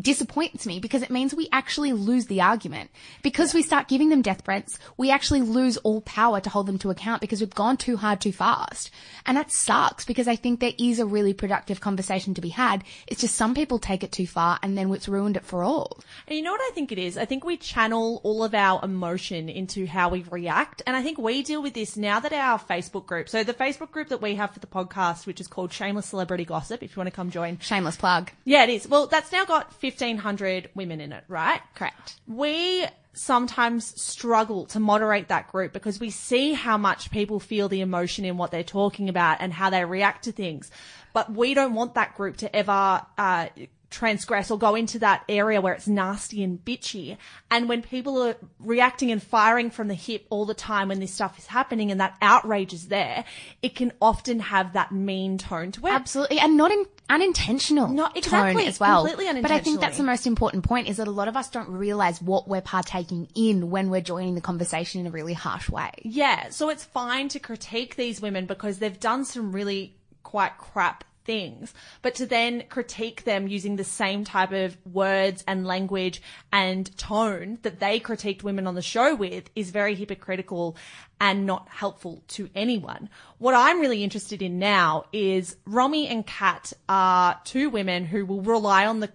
[0.02, 2.90] disappoints me because it means we actually lose the argument.
[3.22, 6.80] Because we start giving them death threats, we actually lose all power to hold them
[6.80, 8.92] to account because we've gone too hard too fast.
[9.26, 12.84] And that sucks because I think there is a really productive conversation to be had.
[13.08, 16.00] It's just some people take it too far and then it's ruined it for all.
[16.28, 17.18] And you know what I think it is?
[17.18, 20.82] I think we channel all of our emotion into how we react.
[20.86, 23.92] And I think we deal with this now that our Facebook group, so the Facebook
[23.92, 27.00] group that we have for the podcast, which is called Shameless Celebrity Gossip, if you
[27.00, 27.60] want to come join.
[27.60, 28.32] Shameless plug.
[28.46, 28.88] Yeah, it is.
[28.88, 31.62] Well, that's now got 1,500 women in it, right?
[31.76, 32.20] Correct.
[32.28, 37.82] We sometimes struggle to moderate that group because we see how much people feel the
[37.82, 40.72] emotion in what they're talking about and how they react to things.
[41.14, 43.48] But we don't want that group to ever, uh,
[43.92, 47.18] transgress or go into that area where it's nasty and bitchy.
[47.52, 51.14] And when people are reacting and firing from the hip all the time when this
[51.14, 53.26] stuff is happening and that outrage is there,
[53.62, 55.92] it can often have that mean tone to it.
[55.92, 59.02] Absolutely, and not in, unintentional Not- tone exactly, as well.
[59.02, 59.58] completely unintentional.
[59.58, 61.70] But I think that's the most important point is that a lot of us don't
[61.70, 65.92] realize what we're partaking in when we're joining the conversation in a really harsh way.
[66.04, 71.04] Yeah, so it's fine to critique these women because they've done some really quite crap
[71.32, 76.98] things, but to then critique them using the same type of words and language and
[76.98, 80.76] tone that they critiqued women on the show with is very hypocritical
[81.22, 83.08] and not helpful to anyone.
[83.38, 88.42] What I'm really interested in now is Romy and Kat are two women who will
[88.42, 89.10] rely on the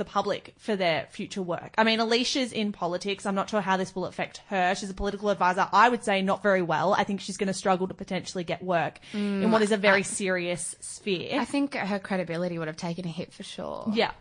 [0.00, 1.74] the public for their future work.
[1.76, 3.26] I mean, Alicia's in politics.
[3.26, 4.74] I'm not sure how this will affect her.
[4.74, 5.68] She's a political advisor.
[5.72, 6.94] I would say not very well.
[6.94, 9.76] I think she's going to struggle to potentially get work in mm, what is a
[9.76, 11.38] very serious sphere.
[11.38, 13.92] I think her credibility would have taken a hit for sure.
[13.92, 14.12] Yeah.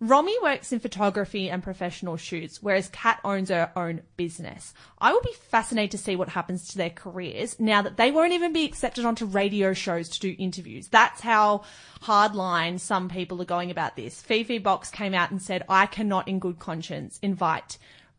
[0.00, 4.72] Romy works in photography and professional shoots, whereas Kat owns her own business.
[4.98, 8.32] I will be fascinated to see what happens to their careers now that they won't
[8.32, 10.86] even be accepted onto radio shows to do interviews.
[10.86, 11.62] That's how
[12.02, 14.22] hardline some people are going about this.
[14.22, 17.76] Fifi Box came out and said, I cannot in good conscience invite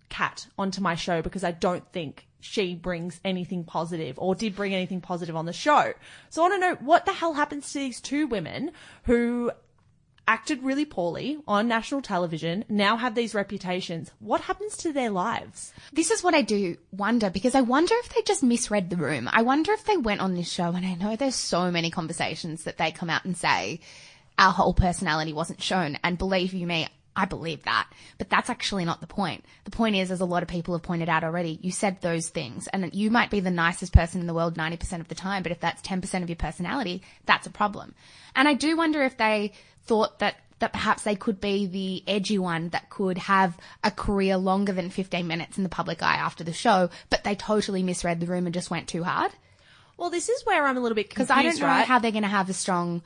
[0.10, 4.74] Kat onto my show because I don't think she brings anything positive or did bring
[4.74, 5.94] anything positive on the show.
[6.30, 8.72] So I want to know what the hell happens to these two women
[9.04, 9.52] who
[10.30, 14.12] acted really poorly on national television, now have these reputations.
[14.20, 15.74] What happens to their lives?
[15.92, 19.28] This is what I do wonder because I wonder if they just misread the room.
[19.32, 22.66] I wonder if they went on this show and I know there's so many conversations
[22.66, 23.80] that they come out and say
[24.38, 25.98] our whole personality wasn't shown.
[26.04, 27.90] And believe you me, I believe that.
[28.20, 29.44] But that's actually not the point.
[29.64, 32.30] The point is, as a lot of people have pointed out already, you said those
[32.30, 35.42] things and you might be the nicest person in the world 90% of the time,
[35.42, 37.96] but if that's 10% of your personality, that's a problem.
[38.36, 39.54] And I do wonder if they
[39.90, 44.38] thought that that perhaps they could be the edgy one that could have a career
[44.38, 48.20] longer than 15 minutes in the public eye after the show, but they totally misread
[48.20, 49.32] the room and just went too hard.
[49.98, 51.88] Well, this is where I'm a little bit Because confused, I don't know right?
[51.88, 53.02] how they're going to have a strong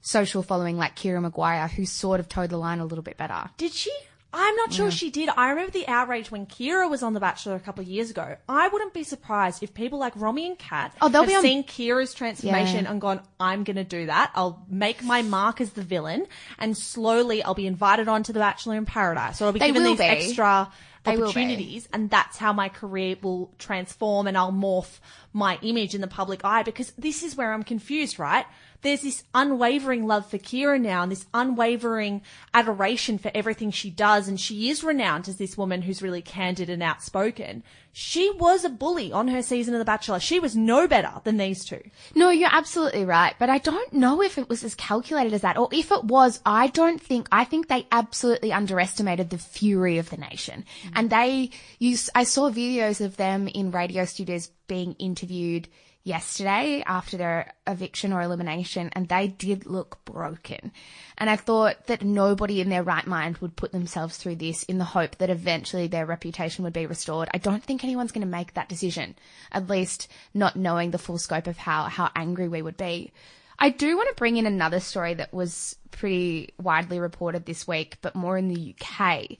[0.00, 3.50] social following like Keira Maguire, who sort of towed the line a little bit better.
[3.56, 3.92] Did she?
[4.34, 5.28] I'm not sure she did.
[5.36, 8.36] I remember the outrage when Keira was on The Bachelor a couple of years ago.
[8.48, 11.42] I wouldn't be surprised if people like Romy and Kat Oh, they'll have be on-
[11.42, 12.90] seen Keira's transformation Yeah.
[12.90, 14.30] and gone, I'm going to do that.
[14.34, 16.26] I'll make my mark as the villain
[16.58, 19.38] and slowly I'll be invited onto The Bachelor in Paradise.
[19.38, 20.04] So I'll be They given these be.
[20.04, 20.70] extra
[21.04, 24.98] They opportunities and that's how my career will transform and I'll morph
[25.34, 28.46] my image in the public eye because this is where I'm confused, right?
[28.82, 34.28] There's this unwavering love for Keira now and this unwavering adoration for everything she does
[34.28, 37.62] and she is renowned as this woman who's really candid and outspoken.
[37.94, 40.18] She was a bully on her season of The Bachelor.
[40.18, 41.82] She was no better than these two.
[42.14, 45.58] No, you're absolutely right, but I don't know if it was as calculated as that,
[45.58, 50.08] or if it was, I don't think, I think they absolutely underestimated the fury of
[50.08, 50.64] the nation.
[50.86, 50.92] Mm.
[50.94, 55.68] And they, you, I saw videos of them in radio studios being interviewed
[56.04, 60.72] yesterday after their eviction or elimination, and they did look broken.
[61.18, 64.78] And I thought that nobody in their right mind would put themselves through this in
[64.78, 67.28] the hope that eventually their reputation would be restored.
[67.32, 69.14] I don't think anyone's going to make that decision,
[69.52, 73.12] at least not knowing the full scope of how, how angry we would be.
[73.58, 77.98] I do want to bring in another story that was pretty widely reported this week,
[78.02, 79.38] but more in the UK.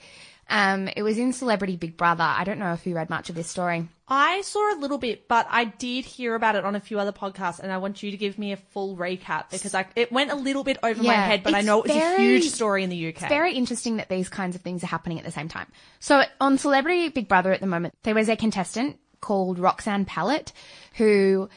[0.53, 2.25] Um, it was in Celebrity Big Brother.
[2.25, 3.89] I don't know if you read much of this story.
[4.07, 7.11] I saw a little bit, but I did hear about it on a few other
[7.11, 10.31] podcasts, and I want you to give me a full recap because I, it went
[10.31, 12.91] a little bit over my head, but I know it was a huge story in
[12.91, 13.23] the UK.
[13.23, 15.69] It's very interesting that these kinds of things are happening at the same time.
[16.01, 20.53] So on Celebrity Big Brother at the moment, there was a contestant called Roxanne Pallett
[20.97, 21.49] who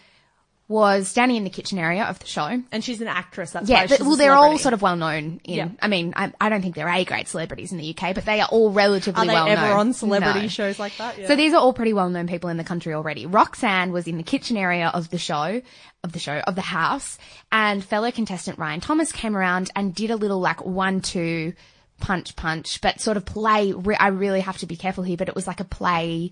[0.67, 2.59] was standing in the kitchen area of the show.
[2.71, 3.51] and she's an actress.
[3.51, 5.55] That's Yeah, why but, she's a well, they're all sort of well known in.
[5.55, 5.67] Yeah.
[5.79, 8.41] I mean, I, I don't think they're A grade celebrities in the UK, but they
[8.41, 9.57] are all relatively Are they well known.
[9.57, 10.47] ever on celebrity No.
[10.47, 11.19] shows like that?
[11.19, 11.27] Yeah.
[11.27, 13.27] So these are all pretty well known people in the country already.
[13.27, 15.61] Roxanne was in the kitchen area of the show,
[16.03, 17.19] of the show, of the house,
[17.51, 21.53] and fellow contestant Ryan Thomas came around and did a little like one, two,
[21.99, 23.71] punch, punch, but sort of play.
[23.71, 26.31] Re- I really have to be careful here, but it was like a play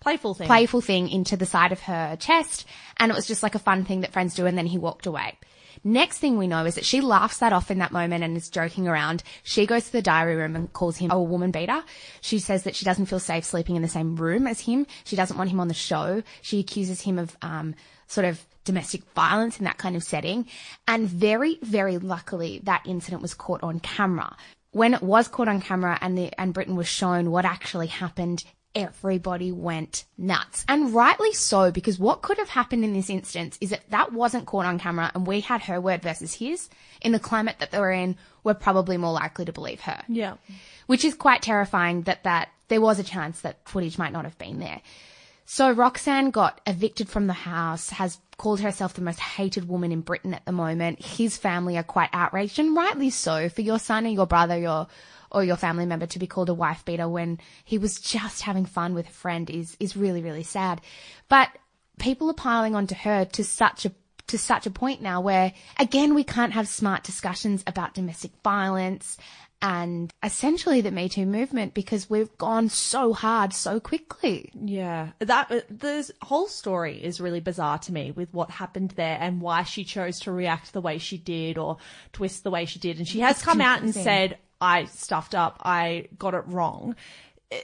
[0.00, 0.46] playful thing.
[0.46, 2.66] playful thing into the side of her chest,
[2.98, 5.06] and it was just like a fun thing that friends do, and then he walked
[5.06, 5.38] away.
[5.82, 8.48] Next thing we know is that she laughs that off in that moment and is
[8.48, 9.22] joking around.
[9.42, 11.82] She goes to the diary room and calls him a woman beater.
[12.20, 14.86] She says that she doesn't feel safe sleeping in the same room as him.
[15.04, 16.22] She doesn't want him on the show.
[16.42, 17.74] She accuses him of um,
[18.06, 20.46] sort of domestic violence in that kind of setting.
[20.88, 24.36] And very, very luckily, that incident was caught on camera.
[24.72, 28.44] When it was caught on camera and the and Britain was shown what actually happened,
[28.74, 30.64] everybody went nuts.
[30.68, 34.46] And rightly so, because what could have happened in this instance is that that wasn't
[34.46, 36.68] caught on camera and we had her word versus his.
[37.00, 40.02] In the climate that they were in, we're probably more likely to believe her.
[40.08, 40.34] Yeah.
[40.86, 44.38] Which is quite terrifying that, that there was a chance that footage might not have
[44.38, 44.80] been there.
[45.46, 50.00] So Roxanne got evicted from the house, has called herself the most hated woman in
[50.00, 51.04] Britain at the moment.
[51.04, 54.86] His family are quite outraged and rightly so for your son and your brother, your,
[55.34, 58.64] or your family member to be called a wife beater when he was just having
[58.64, 60.80] fun with a friend is, is really, really sad.
[61.28, 61.50] But
[61.98, 63.92] people are piling onto her to such a
[64.26, 69.18] to such a point now where again we can't have smart discussions about domestic violence
[69.64, 74.50] and essentially the Me Too movement because we've gone so hard so quickly.
[74.54, 79.16] Yeah, that uh, the whole story is really bizarre to me with what happened there
[79.18, 81.78] and why she chose to react the way she did or
[82.12, 82.98] twist the way she did.
[82.98, 85.60] And she has It's come out and said, "I stuffed up.
[85.62, 86.96] I got it wrong."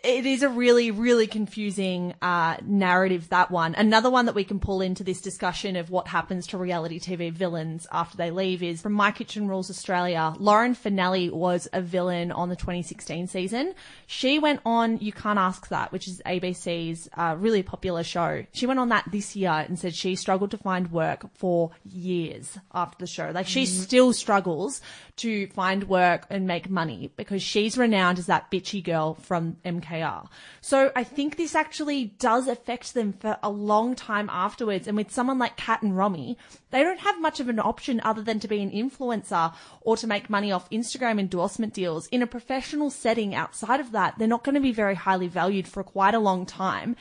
[0.05, 3.29] It is a really, really confusing uh, narrative.
[3.31, 3.75] That one.
[3.75, 7.33] Another one that we can pull into this discussion of what happens to reality TV
[7.33, 10.35] villains after they leave is from My Kitchen Rules Australia.
[10.39, 13.75] Lauren Finelli was a villain on the 2016 season.
[14.07, 18.45] She went on You Can't Ask That, which is ABC's uh, really popular show.
[18.53, 22.59] She went on that this year and said she struggled to find work for years
[22.73, 23.31] after the show.
[23.35, 24.83] Like she still struggles
[25.21, 30.27] to find work and make money because she's renowned as that bitchy girl from MKR.
[30.61, 34.87] So I think this actually does affect them for a long time afterwards.
[34.89, 36.39] And with someone like Kat and Romy,
[36.71, 40.07] they don't have much of an option other than to be an influencer or to
[40.07, 42.07] make money off Instagram endorsement deals.
[42.09, 45.69] In a professional setting outside of that, they're not going to be very highly valued
[45.69, 46.97] for quite a long time.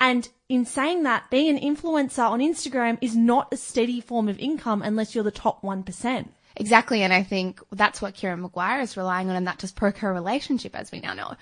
[0.00, 4.38] And in saying that, being an influencer on Instagram is not a steady form of
[4.38, 6.28] income unless you're the top 1%.
[6.58, 7.02] Exactly.
[7.02, 10.12] And I think that's what Keira Maguire is relying on, and that just broke her
[10.12, 11.34] relationship, as we now know.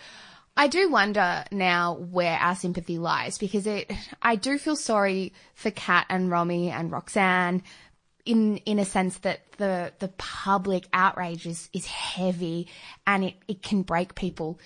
[0.59, 5.71] I do wonder now where our sympathy lies because it, I do feel sorry for
[5.71, 7.63] Kat and Romy and Roxanne
[8.25, 12.69] in, in a sense that the, the public outrage is, is heavy
[13.07, 14.59] and it, it can break people.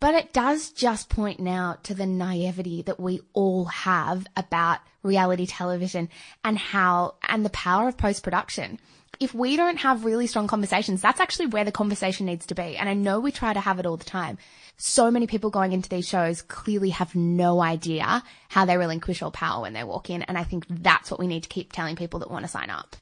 [0.00, 5.46] But it does just point now to the naivety that we all have about reality
[5.46, 6.10] television
[6.44, 8.78] and how, and the power of post production.
[9.22, 12.76] If we don't have really strong conversations, that's actually where the conversation needs to be.
[12.76, 14.36] And I know we try to have it all the time.
[14.78, 19.30] So many people going into these shows clearly have no idea how they relinquish all
[19.30, 20.22] power when they walk in.
[20.22, 22.68] And I think that's what we need to keep telling people that want to sign
[22.68, 22.96] up.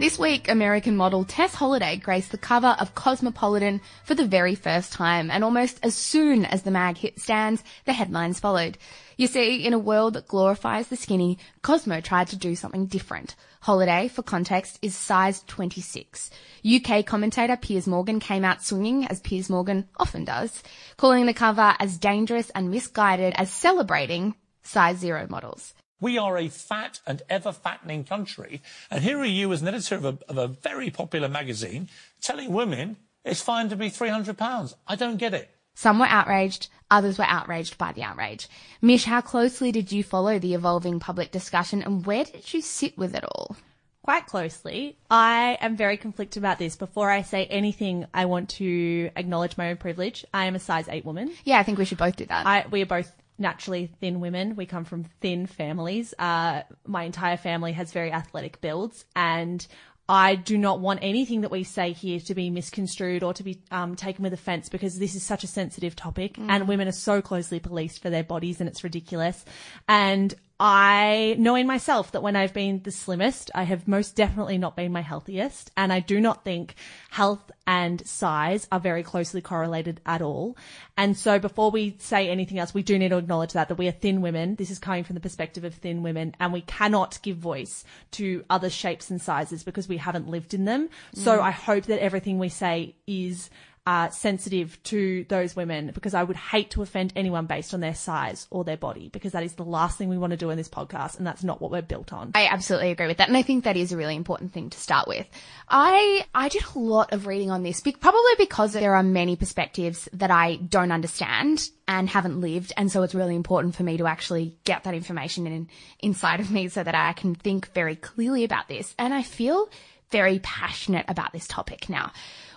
[0.00, 4.94] This week, American model Tess Holliday graced the cover of Cosmopolitan for the very first
[4.94, 8.78] time, and almost as soon as the mag hit stands, the headlines followed.
[9.18, 13.36] You see, in a world that glorifies the skinny, Cosmo tried to do something different.
[13.60, 16.30] Holliday, for context, is size 26.
[16.64, 20.62] UK commentator Piers Morgan came out swinging, as Piers Morgan often does,
[20.96, 25.74] calling the cover as dangerous and misguided as celebrating size zero models.
[26.00, 28.62] We are a fat and ever fattening country.
[28.90, 31.88] And here are you as an editor of a, of a very popular magazine
[32.22, 34.74] telling women it's fine to be 300 pounds.
[34.86, 35.50] I don't get it.
[35.74, 38.48] Some were outraged, others were outraged by the outrage.
[38.82, 42.98] Mish, how closely did you follow the evolving public discussion and where did you sit
[42.98, 43.56] with it all?
[44.02, 44.96] Quite closely.
[45.10, 46.74] I am very conflicted about this.
[46.74, 50.24] Before I say anything, I want to acknowledge my own privilege.
[50.32, 51.32] I am a size 8 woman.
[51.44, 52.46] Yeah, I think we should both do that.
[52.46, 54.54] I, we are both naturally thin women.
[54.54, 56.14] We come from thin families.
[56.18, 59.66] Uh, my entire family has very athletic builds and
[60.08, 63.62] I do not want anything that we say here to be misconstrued or to be
[63.70, 67.22] um, taken with offense because this is such a sensitive topic and women are so
[67.22, 69.44] closely policed for their bodies and it's ridiculous.
[69.88, 74.58] And I know in myself that when I've been the slimmest, I have most definitely
[74.58, 75.70] not been my healthiest.
[75.74, 76.74] And I do not think
[77.08, 80.58] health and size are very closely correlated at all.
[80.98, 83.88] And so before we say anything else, we do need to acknowledge that, that we
[83.88, 84.56] are thin women.
[84.56, 87.82] This is coming from the perspective of thin women and we cannot give voice
[88.12, 90.90] to other shapes and sizes because we haven't lived in them.
[91.14, 91.42] So mm.
[91.42, 93.48] I hope that everything we say is
[93.86, 97.94] uh, sensitive to those women because I would hate to offend anyone based on their
[97.94, 100.58] size or their body because that is the last thing we want to do in
[100.58, 102.32] this podcast and that's not what we're built on.
[102.34, 103.28] I absolutely agree with that.
[103.28, 105.26] And I think that is a really important thing to start with.
[105.68, 110.08] I, I did a lot of reading on this, probably because there are many perspectives
[110.12, 112.72] that I don't understand and haven't lived.
[112.76, 115.68] And so it's really important for me to actually get that information in,
[116.00, 118.94] inside of me so that I can think very clearly about this.
[118.98, 119.70] And I feel
[120.10, 122.12] very passionate about this topic now.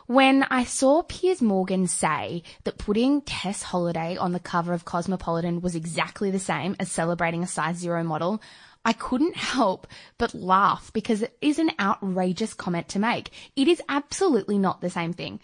[0.08, 5.62] When I saw Piers Morgan say that putting Tess Holliday on the cover of Cosmopolitan
[5.62, 8.42] was exactly the same as celebrating a size zero model,
[8.84, 9.88] I couldn't help
[10.18, 13.32] but laugh because it is an outrageous comment to make.
[13.56, 15.40] It is absolutely not the same thing.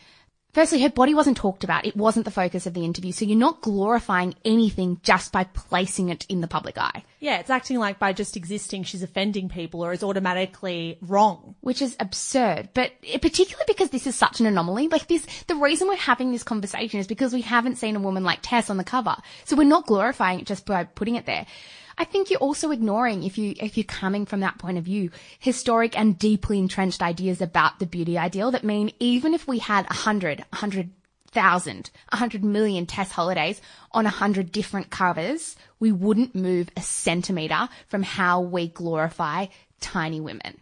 [0.59, 1.85] Firstly, her body wasn't talked about.
[1.85, 3.13] It wasn't the focus of the interview.
[3.13, 7.05] So you're not glorifying anything just by placing it in the public eye.
[7.21, 11.55] Yeah, it's acting like by just existing, she's offending people or is automatically wrong.
[11.61, 12.67] which is absurd.
[12.73, 12.91] But
[13.21, 16.99] particularly because this is such an anomaly, like this, the reason we're having this conversation
[16.99, 19.15] is because we haven't seen a woman like Tess on the cover.
[19.45, 21.45] So we're not glorifying it just by putting it there.
[21.99, 25.11] I think you're also ignoring, if you, if you're coming from that point of view,
[25.37, 29.85] historic and deeply entrenched ideas about the beauty ideal that mean even if we had
[29.89, 30.91] a hundred, a hundred
[31.31, 36.81] thousand, a hundred million Tess Hollidays on a hundred different covers, we wouldn't move a
[36.81, 39.47] centimeter from how we glorify
[39.81, 40.57] tiny women.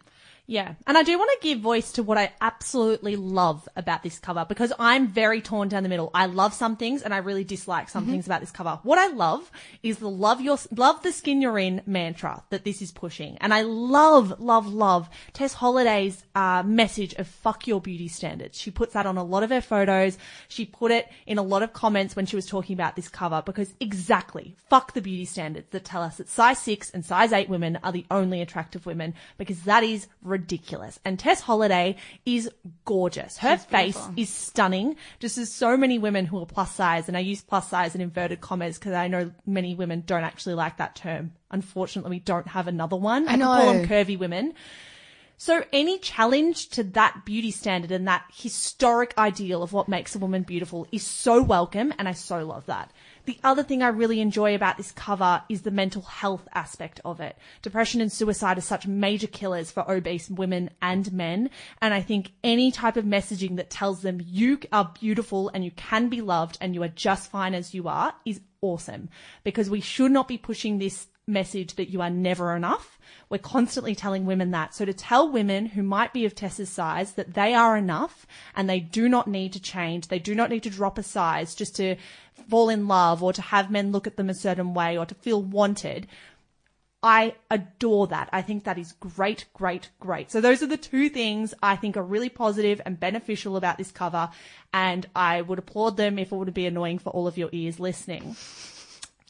[0.50, 0.76] Yeah.
[0.86, 4.46] And I do want to give voice to what I absolutely love about this cover
[4.48, 6.10] because I'm very torn down the middle.
[6.14, 8.80] I love some things and I really dislike some things about this cover.
[8.82, 9.50] What I love
[9.82, 13.36] is the love your, love the skin you're in mantra that this is pushing.
[13.42, 18.58] And I love, love, love Tess Holliday's, uh, message of fuck your beauty standards.
[18.58, 20.16] She puts that on a lot of her photos.
[20.48, 23.42] She put it in a lot of comments when she was talking about this cover
[23.44, 27.50] because exactly fuck the beauty standards that tell us that size six and size eight
[27.50, 30.37] women are the only attractive women because that is ridiculous.
[31.04, 32.50] And Tess Holliday is
[32.84, 33.38] gorgeous.
[33.38, 37.20] Her face is stunning, just as so many women who are plus size, and I
[37.20, 40.94] use plus size in inverted commas because I know many women don't actually like that
[40.94, 41.32] term.
[41.50, 43.28] Unfortunately, we don't have another one.
[43.28, 44.54] I, could call them curvy women.
[45.40, 50.18] So any challenge to that beauty standard and that historic ideal of what makes a
[50.18, 52.90] woman beautiful is so welcome and I so love that.
[53.24, 57.20] The other thing I really enjoy about this cover is the mental health aspect of
[57.20, 57.36] it.
[57.62, 61.50] Depression and suicide are such major killers for obese women and men.
[61.80, 65.70] And I think any type of messaging that tells them you are beautiful and you
[65.70, 69.08] can be loved and you are just fine as you are is awesome
[69.44, 72.98] because we should not be pushing this message that you are never enough.
[73.28, 74.74] We're constantly telling women that.
[74.74, 78.26] So to tell women who might be of Tessa's size that they are enough
[78.56, 81.54] and they do not need to change, they do not need to drop a size
[81.54, 81.96] just to
[82.48, 85.14] fall in love or to have men look at them a certain way or to
[85.14, 86.06] feel wanted.
[87.02, 88.28] I adore that.
[88.32, 90.32] I think that is great, great, great.
[90.32, 93.92] So those are the two things I think are really positive and beneficial about this
[93.92, 94.30] cover.
[94.72, 97.78] And I would applaud them if it would be annoying for all of your ears
[97.78, 98.34] listening.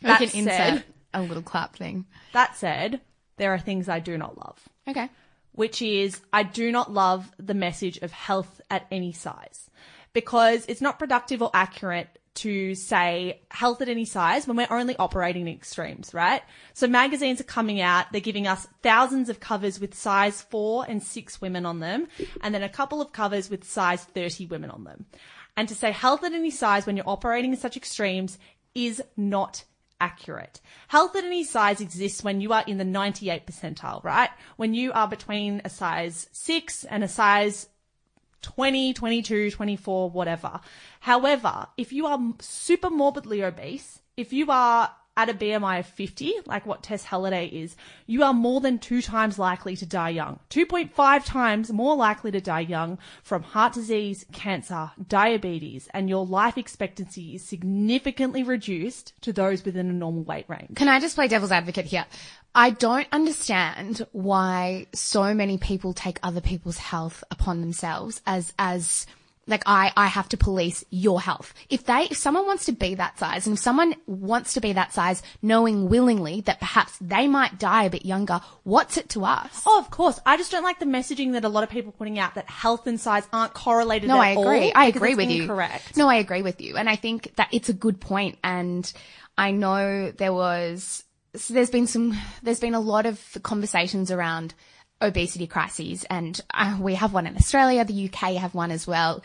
[0.03, 0.39] We That can said-
[0.73, 0.85] insert
[1.15, 2.07] a little clap thing.
[2.33, 3.01] That said,
[3.37, 5.09] there are things I do not love, Okay.
[5.53, 9.71] which is I do not love the message of health at any size
[10.13, 14.95] because it's not productive or accurate to say health at any size when we're only
[14.97, 16.41] operating in extremes, right?
[16.73, 21.03] So magazines are coming out, they're giving us thousands of covers with size four and
[21.03, 22.07] six women on them,
[22.43, 25.07] and then a couple of covers with size 30 women on them.
[25.57, 28.39] And to say health at any size when you're operating in such extremes
[28.73, 29.65] is not
[30.01, 30.61] accurate.
[30.89, 34.31] Health at any size exists when you are in the 98 percentile, right?
[34.57, 37.69] When you are between a size 6 and a size
[38.43, 40.61] 20, 22, 24, whatever.
[41.01, 46.33] However, if you are super morbidly obese, if you are at a BMI of 50,
[46.47, 47.75] like what Tess Holliday is,
[48.07, 50.39] you are more than two times likely to die young.
[50.51, 56.57] 2.5 times more likely to die young from heart disease, cancer, diabetes, and your life
[56.57, 60.77] expectancy is significantly reduced to those within a normal weight range.
[60.77, 62.07] Can I just play devil's advocate here?
[62.55, 69.05] I don't understand why so many people take other people's health upon themselves as, as,
[69.49, 71.55] like I, I have to police your health.
[71.71, 74.75] If they, if someone wants to be that size and if someone wants to be
[74.75, 79.25] that size knowing willingly that perhaps they might die a bit younger, what's it to
[79.25, 79.63] us?
[79.67, 80.21] Oh, of course.
[80.27, 82.49] I just don't like the messaging that a lot of people are putting out that
[82.49, 84.71] health and size aren't correlated No, I agree.
[84.73, 85.43] I agree with you.
[85.43, 85.97] incorrect.
[85.97, 86.77] No, I agree with you.
[86.77, 88.39] And I think that it's a good point.
[88.45, 88.91] And
[89.39, 94.53] I know there was, so there's been some, there's been a lot of conversations around
[95.01, 99.23] obesity crises and uh, we have one in Australia, the UK have one as well.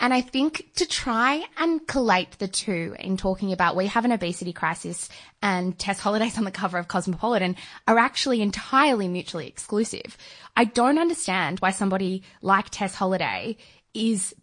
[0.00, 4.12] And I think to try and collate the two in talking about we have an
[4.12, 5.08] obesity crisis
[5.40, 7.56] and Tess Hollidays on the cover of Cosmopolitan
[7.86, 10.16] are actually entirely mutually exclusive.
[10.56, 13.56] I don't understand why somebody like Tess Holliday
[13.92, 14.34] is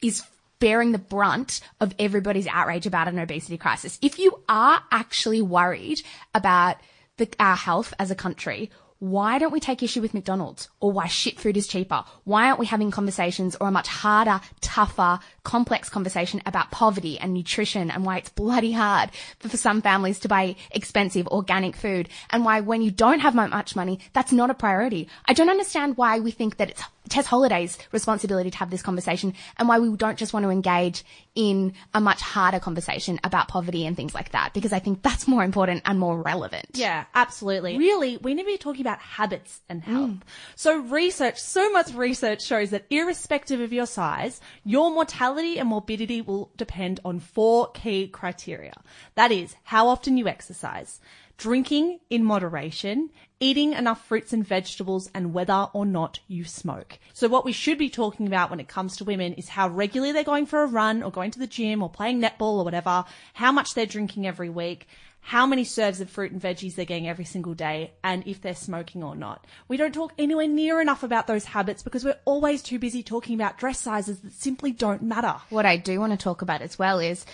[0.00, 0.22] is
[0.60, 3.98] bearing the brunt of everybody's outrage about an obesity crisis.
[4.02, 6.02] If you are actually worried
[6.34, 6.76] about
[7.16, 8.70] the, our health as a country,
[9.00, 12.04] why don't we take issue with McDonald's or why shit food is cheaper?
[12.24, 17.32] Why aren't we having conversations or a much harder, tougher, complex conversation about poverty and
[17.32, 22.44] nutrition and why it's bloody hard for, some families to buy expensive organic food and
[22.44, 25.08] why when you don't have mu- much money, that's not a priority.
[25.24, 29.34] I don't understand why we think that it's Tess Holliday's responsibility to have this conversation
[29.58, 31.04] and why we don't just want to engage
[31.34, 35.28] in a much harder conversation about poverty and things like that because I think that's
[35.28, 36.66] more important and more relevant.
[36.74, 37.76] Yeah, absolutely.
[37.78, 40.10] Really, we need to be talking about habits and health.
[40.10, 40.20] Mm.
[40.56, 46.20] So research, so much research shows that irrespective of your size, your mortality and morbidity
[46.20, 48.74] will depend on four key criteria.
[49.16, 51.00] That is how often you exercise,
[51.40, 53.08] drinking in moderation,
[53.40, 56.98] eating enough fruits and vegetables, and whether or not you smoke.
[57.14, 60.12] So what we should be talking about when it comes to women is how regularly
[60.12, 63.06] they're going for a run or going to the gym or playing netball or whatever,
[63.32, 64.86] how much they're drinking every week,
[65.22, 68.54] how many serves of fruit and veggies they're getting every single day, and if they're
[68.54, 69.46] smoking or not.
[69.66, 73.34] We don't talk anywhere near enough about those habits because we're always too busy talking
[73.34, 75.36] about dress sizes that simply don't matter.
[75.48, 77.24] What I do want to talk about as well is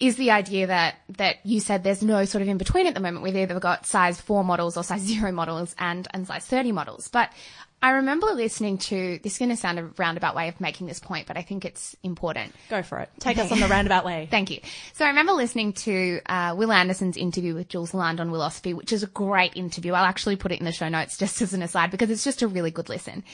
[0.00, 3.00] is the idea that that you said there's no sort of in between at the
[3.00, 3.22] moment.
[3.22, 7.08] We've either got size four models or size zero models and and size thirty models.
[7.08, 7.30] But
[7.82, 11.00] I remember listening to this is going to sound a roundabout way of making this
[11.00, 12.54] point, but I think it's important.
[12.68, 13.08] Go for it.
[13.20, 14.26] Take us on the roundabout way.
[14.30, 14.60] Thank you.
[14.92, 18.92] So I remember listening to uh, Wil Anderson's interview with Jules Lund on Wilosophy, which
[18.92, 19.94] is a great interview.
[19.94, 22.42] I'll actually put it in the show notes just as an aside because it's just
[22.42, 23.24] a really good listen.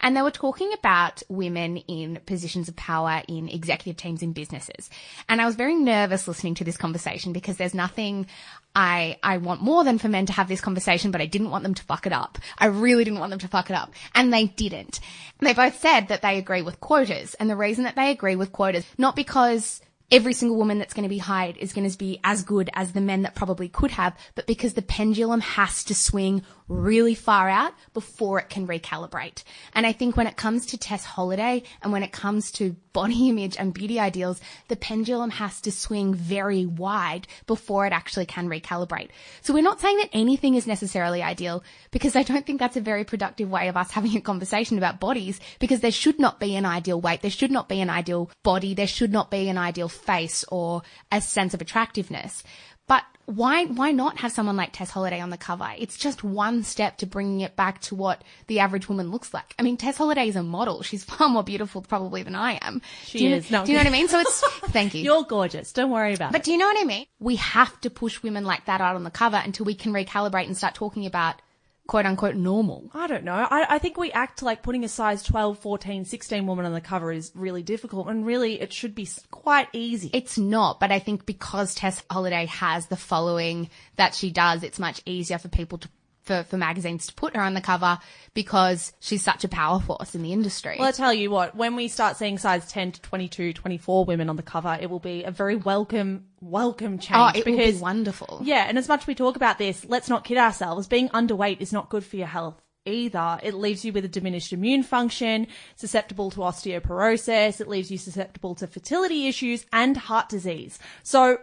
[0.00, 4.90] And they were talking about women in positions of power in executive teams in businesses.
[5.30, 8.26] And I was very nervous listening to this conversation because there's nothing
[8.74, 11.62] I, I want more than for men to have this conversation, but I didn't want
[11.62, 12.38] them to fuck it up.
[12.58, 13.92] I really didn't want them to fuck it up.
[14.14, 15.00] And they didn't.
[15.38, 17.34] And they both said that they agree with quotas.
[17.34, 19.80] And the reason that they agree with quotas, not because
[20.14, 22.92] every single woman that's going to be hired is going to be as good as
[22.92, 27.48] the men that probably could have, but because the pendulum has to swing really far
[27.48, 29.42] out before it can recalibrate.
[29.74, 33.28] And I think when it comes to Tess Holliday and when it comes to body
[33.28, 38.48] image and beauty ideals, the pendulum has to swing very wide before it actually can
[38.48, 39.10] recalibrate.
[39.42, 42.80] So we're not saying that anything is necessarily ideal because I don't think that's a
[42.80, 46.56] very productive way of us having a conversation about bodies because there should not be
[46.56, 47.20] an ideal weight.
[47.20, 48.74] There should not be an ideal body.
[48.74, 52.42] There should not be an ideal face or a sense of attractiveness.
[52.86, 55.66] But why why not have someone like Tess Holliday on the cover?
[55.78, 59.54] It's just one step to bringing it back to what the average woman looks like.
[59.58, 60.82] I mean, Tess Holliday is a model.
[60.82, 62.82] She's far more beautiful probably than I am.
[63.04, 63.50] She do you, is.
[63.50, 63.64] No.
[63.64, 64.08] Do you know what I mean?
[64.08, 64.40] So it's
[64.70, 65.02] thank you.
[65.02, 65.72] You're gorgeous.
[65.72, 66.44] Don't worry about But it.
[66.44, 67.06] do you know what I mean?
[67.18, 70.46] We have to push women like that out on the cover until we can recalibrate
[70.46, 71.40] and start talking about
[71.86, 72.90] quote unquote normal.
[72.94, 73.34] I don't know.
[73.34, 76.80] I, I think we act like putting a size 12, 14, 16 woman on the
[76.80, 80.10] cover is really difficult and really it should be quite easy.
[80.12, 84.78] It's not, but I think because Tess Holliday has the following that she does, it's
[84.78, 85.88] much easier for people to
[86.24, 87.98] for, for magazines to put her on the cover
[88.32, 90.76] because she's such a power force in the industry.
[90.78, 94.28] Well, I tell you what, when we start seeing size 10 to 22, 24 women
[94.28, 97.34] on the cover, it will be a very welcome, welcome change.
[97.36, 98.40] oh, it will be wonderful.
[98.42, 100.88] Yeah, and as much as we talk about this, let's not kid ourselves.
[100.88, 103.38] Being underweight is not good for your health either.
[103.42, 105.46] It leaves you with a diminished immune function,
[105.76, 107.60] susceptible to osteoporosis.
[107.60, 110.78] It leaves you susceptible to fertility issues and heart disease.
[111.02, 111.38] So,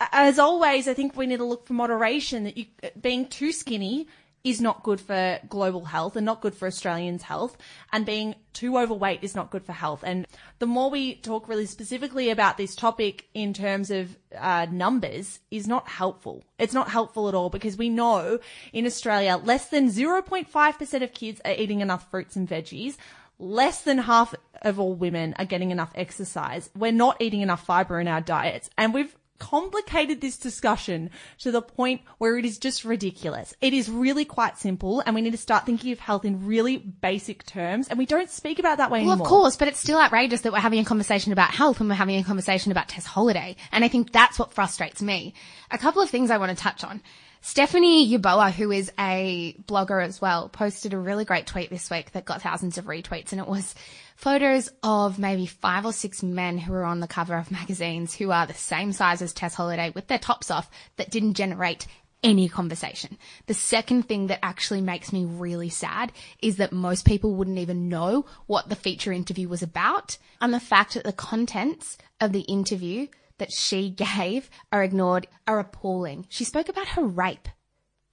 [0.00, 2.66] as always, I think we need to look for moderation that you,
[3.00, 4.08] being too skinny
[4.46, 7.56] is not good for global health and not good for Australians' health.
[7.92, 10.04] And being too overweight is not good for health.
[10.06, 10.24] And
[10.60, 15.66] the more we talk really specifically about this topic in terms of uh, numbers is
[15.66, 16.44] not helpful.
[16.60, 18.38] It's not helpful at all because we know
[18.72, 22.96] in Australia less than 0.5% of kids are eating enough fruits and veggies.
[23.40, 24.32] Less than half
[24.62, 26.70] of all women are getting enough exercise.
[26.76, 28.70] We're not eating enough fiber in our diets.
[28.78, 33.54] And we've complicated this discussion to the point where it is just ridiculous.
[33.60, 36.76] It is really quite simple and we need to start thinking of health in really
[36.76, 39.26] basic terms and we don't speak about that way Well, anymore.
[39.26, 41.94] of course, but it's still outrageous that we're having a conversation about health when we're
[41.94, 43.56] having a conversation about Tess Holliday.
[43.72, 45.34] And I think that's what frustrates me.
[45.70, 47.02] A couple of things I want to touch on.
[47.42, 52.10] Stephanie Yeboah, who is a blogger as well, posted a really great tweet this week
[52.12, 53.74] that got thousands of retweets and it was
[54.16, 58.30] photos of maybe five or six men who are on the cover of magazines who
[58.32, 61.86] are the same size as Tess Holliday with their tops off that didn't generate
[62.22, 63.18] any conversation.
[63.46, 66.12] The second thing that actually makes me really sad
[66.42, 70.58] is that most people wouldn't even know what the feature interview was about and the
[70.58, 73.06] fact that the contents of the interview
[73.38, 76.26] that she gave are ignored are appalling.
[76.28, 77.48] She spoke about her rape.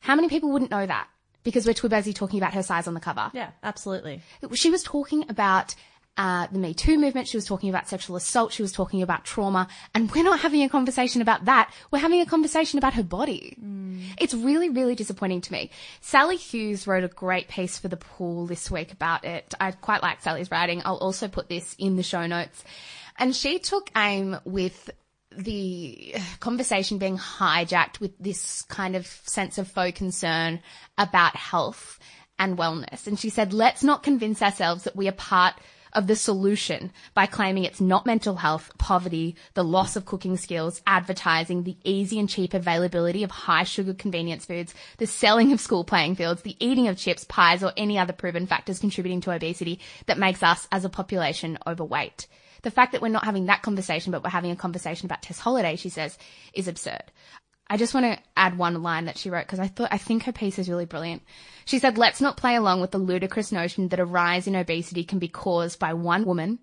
[0.02, 1.08] How many people wouldn't know that?
[1.44, 3.32] Because we're too busy talking about her size on the cover.
[3.34, 4.22] Yeah, absolutely.
[4.54, 5.76] She was talking about
[6.18, 7.28] uh, the Me Too movement.
[7.28, 8.54] She was talking about sexual assault.
[8.54, 9.68] She was talking about trauma.
[9.96, 11.74] And we're not having a conversation about that.
[11.92, 13.58] We're having a conversation about her body.
[14.20, 15.72] It's really, really disappointing to me.
[16.02, 19.54] Sali Hughes wrote a great piece for the pool this week about it.
[19.60, 20.82] I quite like Sali's writing.
[20.86, 22.64] I'll also put this in the show notes.
[23.18, 24.90] And she took aim with
[25.36, 30.60] the conversation being hijacked with this kind of sense of faux concern
[30.98, 32.00] about health
[32.38, 33.08] and wellness.
[33.08, 35.56] And she said, let's not convince ourselves that we are part
[35.94, 40.82] of the solution by claiming it's not mental health, poverty, the loss of cooking skills,
[40.86, 45.84] advertising, the easy and cheap availability of high sugar convenience foods, the selling of school
[45.84, 49.80] playing fields, the eating of chips, pies, or any other proven factors contributing to obesity
[50.06, 52.28] that makes us as a population overweight.
[52.64, 55.38] The fact that we're not having that conversation, but we're having a conversation about Tess
[55.38, 56.18] Holliday, she says,
[56.54, 57.04] is absurd.
[57.70, 60.24] I just want to add one line that she wrote because I thought, I think
[60.24, 61.24] her piece is really brilliant.
[61.66, 65.04] She said, let's not play along with the ludicrous notion that a rise in obesity
[65.04, 66.60] can be caused by one woman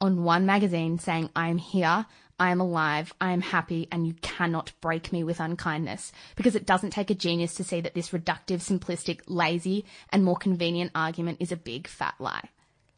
[0.00, 2.06] on one magazine saying, I am here,
[2.38, 6.12] I am alive, I am happy, and you cannot break me with unkindness.
[6.36, 10.36] Because it doesn't take a genius to see that this reductive, simplistic, lazy, and more
[10.36, 12.48] convenient argument is a big fat lie.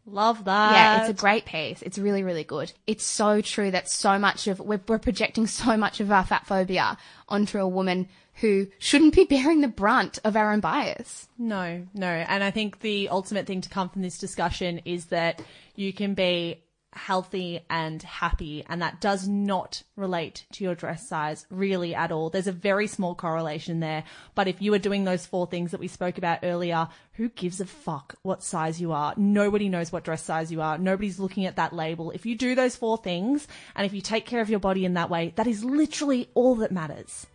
[0.06, 0.72] Love that.
[0.72, 1.82] Yeah, it's a great piece.
[1.82, 2.72] It's really, really good.
[2.86, 6.46] It's so true that so much of, we're, we're projecting so much of our fat
[6.46, 6.96] phobia
[7.28, 11.28] onto a woman who shouldn't be bearing the brunt of our own bias.
[11.38, 12.06] No, no.
[12.06, 15.42] And I think the ultimate thing to come from this discussion is that
[15.74, 16.62] you can be
[16.96, 22.30] healthy and happy and that does not relate to your dress size really at all.
[22.30, 24.04] There's a very small correlation there.
[24.34, 27.60] But if you are doing those four things that we spoke about earlier, who gives
[27.60, 29.14] a fuck what size you are?
[29.16, 30.78] Nobody knows what dress size you are.
[30.78, 32.10] Nobody's looking at that label.
[32.10, 34.94] If you do those four things and if you take care of your body in
[34.94, 37.26] that way, that is literally all that matters.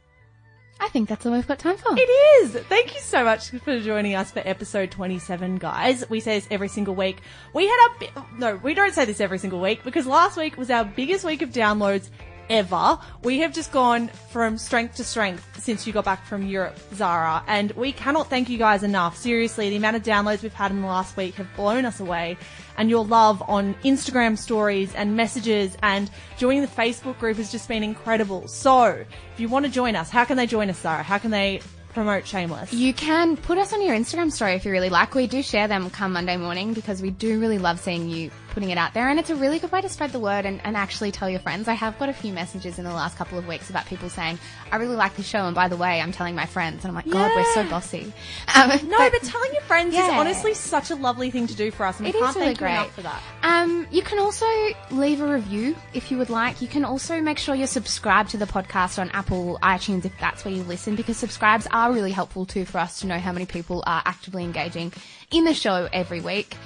[0.83, 1.93] I think that's all we've got time for.
[1.95, 2.53] It is.
[2.63, 6.03] Thank you so much for joining us for episode 27, guys.
[6.09, 7.21] We say this every single week.
[7.53, 10.57] We had our, bi- no, we don't say this every single week because last week
[10.57, 12.09] was our biggest week of downloads
[12.51, 12.99] ever.
[13.23, 17.43] We have just gone from strength to strength since you got back from Europe, Zara,
[17.47, 19.15] and we cannot thank you guys enough.
[19.17, 22.37] Seriously, the amount of downloads we've had in the last week have blown us away.
[22.77, 27.67] And your love on Instagram stories and messages and joining the Facebook group has just
[27.67, 28.47] been incredible.
[28.47, 31.03] So, if you want to join us, how can they join us, Zara?
[31.03, 31.61] How can they
[31.93, 32.73] promote Shameless?
[32.73, 35.13] You can put us on your Instagram story if you really like.
[35.13, 38.69] We do share them come Monday morning because we do really love seeing you putting
[38.69, 40.77] it out there and it's a really good way to spread the word and, and
[40.77, 41.67] actually tell your friends.
[41.67, 44.37] I have got a few messages in the last couple of weeks about people saying,
[44.71, 46.95] I really like the show and by the way, I'm telling my friends and I'm
[46.95, 47.69] like, God, we're so Yeah.
[47.69, 48.13] bossy.
[48.55, 51.85] Um, No, but, telling your friends is honestly such a lovely thing to do for
[51.85, 52.73] us, and we It can't really thank you great.
[52.73, 53.21] enough for that.
[53.43, 54.45] Um, you can also
[54.91, 56.61] leave a review if you would like.
[56.61, 60.43] You can also make sure you're subscribed to the podcast on Apple iTunes if that's
[60.43, 63.45] where you listen, because subscribes are really helpful too for us to know how many
[63.45, 64.91] people are actively engaging
[65.31, 66.57] in the show every week.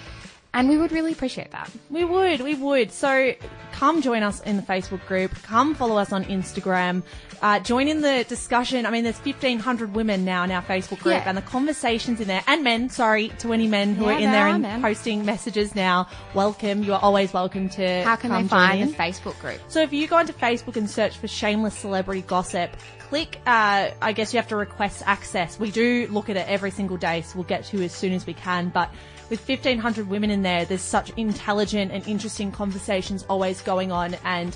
[0.55, 1.69] And we would really appreciate that.
[1.89, 2.89] We would, we would.
[2.91, 3.33] So
[3.73, 5.31] come join us in the Facebook group.
[5.43, 7.03] Come follow us on Instagram.
[7.41, 8.85] Uh, join in the discussion.
[8.85, 11.23] I mean, there's 1,500 women now in our Facebook group Yeah.
[11.27, 14.31] and the conversations in there, and men, sorry, to any men who Yeah, are in
[14.31, 16.07] there and posting messages now.
[16.33, 16.83] Welcome.
[16.83, 18.87] You are always welcome to How can come they join find in.
[18.91, 19.59] the Facebook group?
[19.67, 22.77] So if you go onto Facebook and search for shameless celebrity gossip,
[23.09, 25.59] click, uh, I guess you have to request access.
[25.59, 28.13] We do look at it every single day, so we'll get to you as soon
[28.13, 28.69] as we can.
[28.69, 28.89] But
[29.29, 34.15] with 1500 women in there, there's such intelligent and interesting conversations always going on.
[34.23, 34.55] And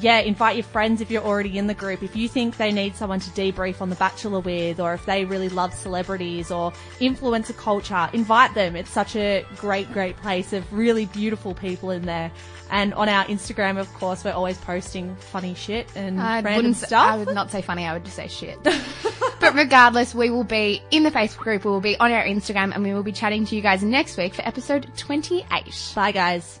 [0.00, 2.02] yeah, invite your friends if you're already in the group.
[2.02, 5.24] If you think they need someone to debrief on The Bachelor with, or if they
[5.24, 8.76] really love celebrities or influencer culture, invite them.
[8.76, 12.32] It's such a great, great place of really beautiful people in there.
[12.70, 16.92] And on our Instagram, of course, we're always posting funny shit and I random stuff.
[16.92, 17.84] I would not say funny.
[17.84, 18.62] I would just say shit.
[19.40, 21.64] but regardless, we will be in the Facebook group.
[21.64, 24.16] We will be on our Instagram, and we will be chatting to you guys next
[24.16, 25.92] week for episode 28.
[25.94, 26.60] Bye, guys.